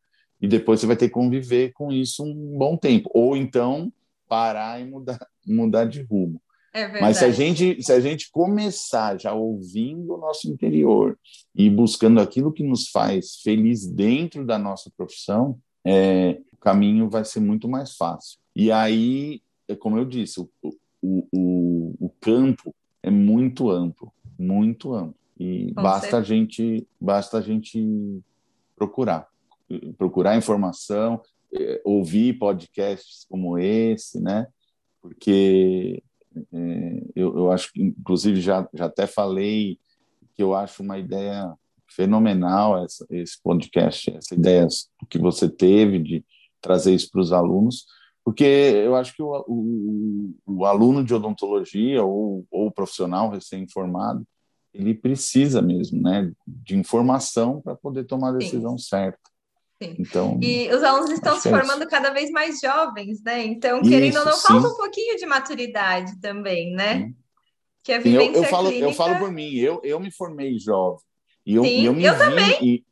[0.41, 3.93] e depois você vai ter que conviver com isso um bom tempo, ou então
[4.29, 6.41] parar e mudar, mudar de rumo.
[6.73, 11.19] É Mas se a gente se a gente começar já ouvindo o nosso interior
[11.55, 17.25] e buscando aquilo que nos faz feliz dentro da nossa profissão, é, o caminho vai
[17.25, 18.39] ser muito mais fácil.
[18.55, 20.51] E aí, é como eu disse, o,
[21.03, 25.15] o, o, o campo é muito amplo, muito amplo.
[25.39, 26.19] E Com basta certeza.
[26.19, 28.21] a gente basta a gente
[28.75, 29.29] procurar,
[29.97, 31.21] procurar informação,
[31.55, 34.47] é, ouvir podcasts como esse, né?
[35.01, 36.03] Porque
[36.53, 39.79] é, eu, eu acho que, inclusive, já, já até falei
[40.35, 41.53] que eu acho uma ideia
[41.89, 44.67] fenomenal essa, esse podcast, essa ideia
[45.09, 46.25] que você teve de
[46.61, 47.87] trazer isso para os alunos,
[48.25, 54.27] porque eu acho que o, o, o aluno de odontologia ou, ou profissional recém-formado,
[54.75, 58.85] ele precisa mesmo né, de informação para poder tomar a decisão Sim.
[58.89, 59.36] certa.
[59.82, 59.94] Sim.
[59.98, 63.44] Então, e os alunos estão se é formando é cada vez mais jovens, né?
[63.44, 67.01] Então, querendo isso, ou não, falta um pouquinho de maturidade também, né?
[67.01, 67.15] Sim.
[67.85, 68.89] Que a vivência eu, eu falo, clínica...
[68.89, 71.05] eu falo por mim, eu, eu me formei jovem.
[71.44, 72.65] E eu, sim, eu, me eu vi, também.
[72.65, 72.85] E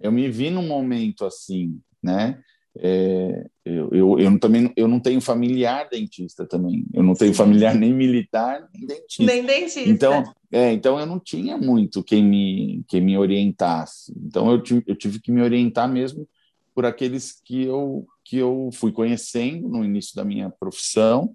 [0.00, 2.38] eu me vi num momento assim, né?
[2.78, 6.84] É, eu, eu, eu, também eu não tenho familiar dentista também.
[6.92, 9.24] Eu não tenho familiar nem militar, nem dentista.
[9.24, 9.88] Nem dentista.
[9.88, 14.12] Então, é, então eu não tinha muito quem me, quem me orientasse.
[14.16, 16.26] Então eu tive, eu tive que me orientar mesmo
[16.74, 21.34] por aqueles que eu, que eu fui conhecendo no início da minha profissão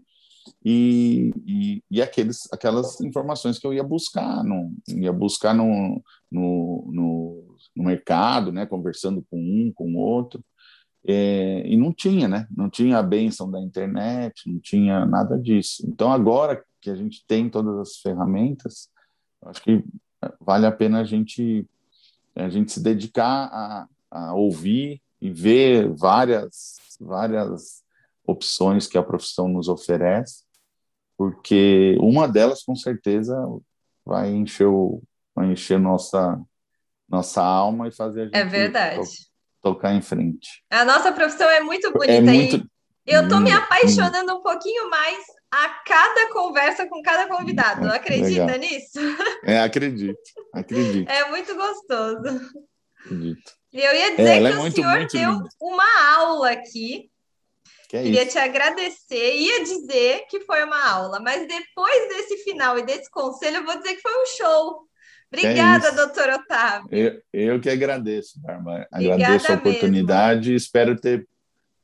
[0.63, 6.01] e, e, e aqueles, aquelas informações que eu ia buscar, no, ia buscar no,
[6.31, 10.43] no, no, no mercado, né, conversando com um, com outro.
[11.09, 12.45] É, e não tinha, né?
[12.55, 15.85] Não tinha a benção da internet, não tinha nada disso.
[15.87, 18.89] Então, agora que a gente tem todas as ferramentas,
[19.45, 19.83] acho que
[20.41, 21.65] vale a pena a gente,
[22.35, 27.83] a gente se dedicar a, a ouvir e ver várias, várias
[28.25, 30.43] opções que a profissão nos oferece,
[31.17, 33.35] porque uma delas, com certeza,
[34.05, 35.01] vai encher, o,
[35.33, 36.39] vai encher nossa,
[37.09, 39.27] nossa alma e fazer a gente é verdade
[39.61, 40.63] tocar em frente.
[40.69, 42.69] A nossa profissão é muito bonita é muito,
[43.05, 45.17] e eu estou me apaixonando um pouquinho mais
[45.51, 47.87] a cada conversa com cada convidado.
[47.87, 48.59] É, Acredita legal.
[48.59, 48.99] nisso?
[49.43, 50.19] É, acredito,
[50.53, 51.09] acredito.
[51.09, 52.51] É muito gostoso.
[52.99, 53.56] Acredito.
[53.73, 55.49] E eu ia dizer é, que é o muito, senhor muito deu lindo.
[55.61, 57.09] uma aula aqui.
[57.89, 58.31] Que é Queria isso?
[58.31, 63.57] te agradecer, ia dizer que foi uma aula, mas depois desse final e desse conselho,
[63.57, 64.87] eu vou dizer que foi um show.
[65.31, 66.87] Obrigada, é doutor Otávio.
[66.91, 68.87] Eu, eu que agradeço, Bárbara.
[68.91, 71.27] Agradeço a oportunidade e espero ter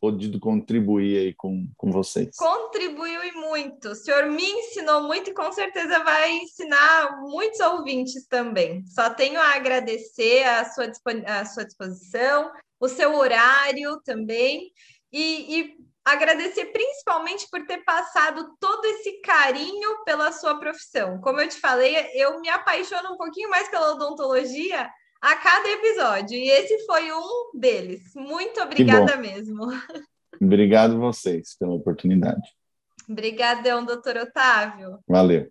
[0.04, 2.36] podido contribuir aí com, com vocês.
[2.36, 3.88] Contribuiu e muito.
[3.92, 8.86] O senhor me ensinou muito e com certeza vai ensinar muitos ouvintes também.
[8.86, 10.92] Só tenho a agradecer a sua,
[11.26, 12.52] a sua disposição,
[12.82, 14.74] o seu horário também.
[15.10, 21.22] E, e agradecer principalmente por ter passado todo esse carinho pela sua profissão.
[21.22, 24.92] Como eu te falei, eu me apaixono um pouquinho mais pela odontologia
[25.24, 28.12] a cada episódio, e esse foi um deles.
[28.14, 29.68] Muito obrigada mesmo.
[30.42, 32.42] Obrigado vocês pela oportunidade.
[33.10, 35.00] Obrigadão, doutor Otávio.
[35.08, 35.50] Valeu.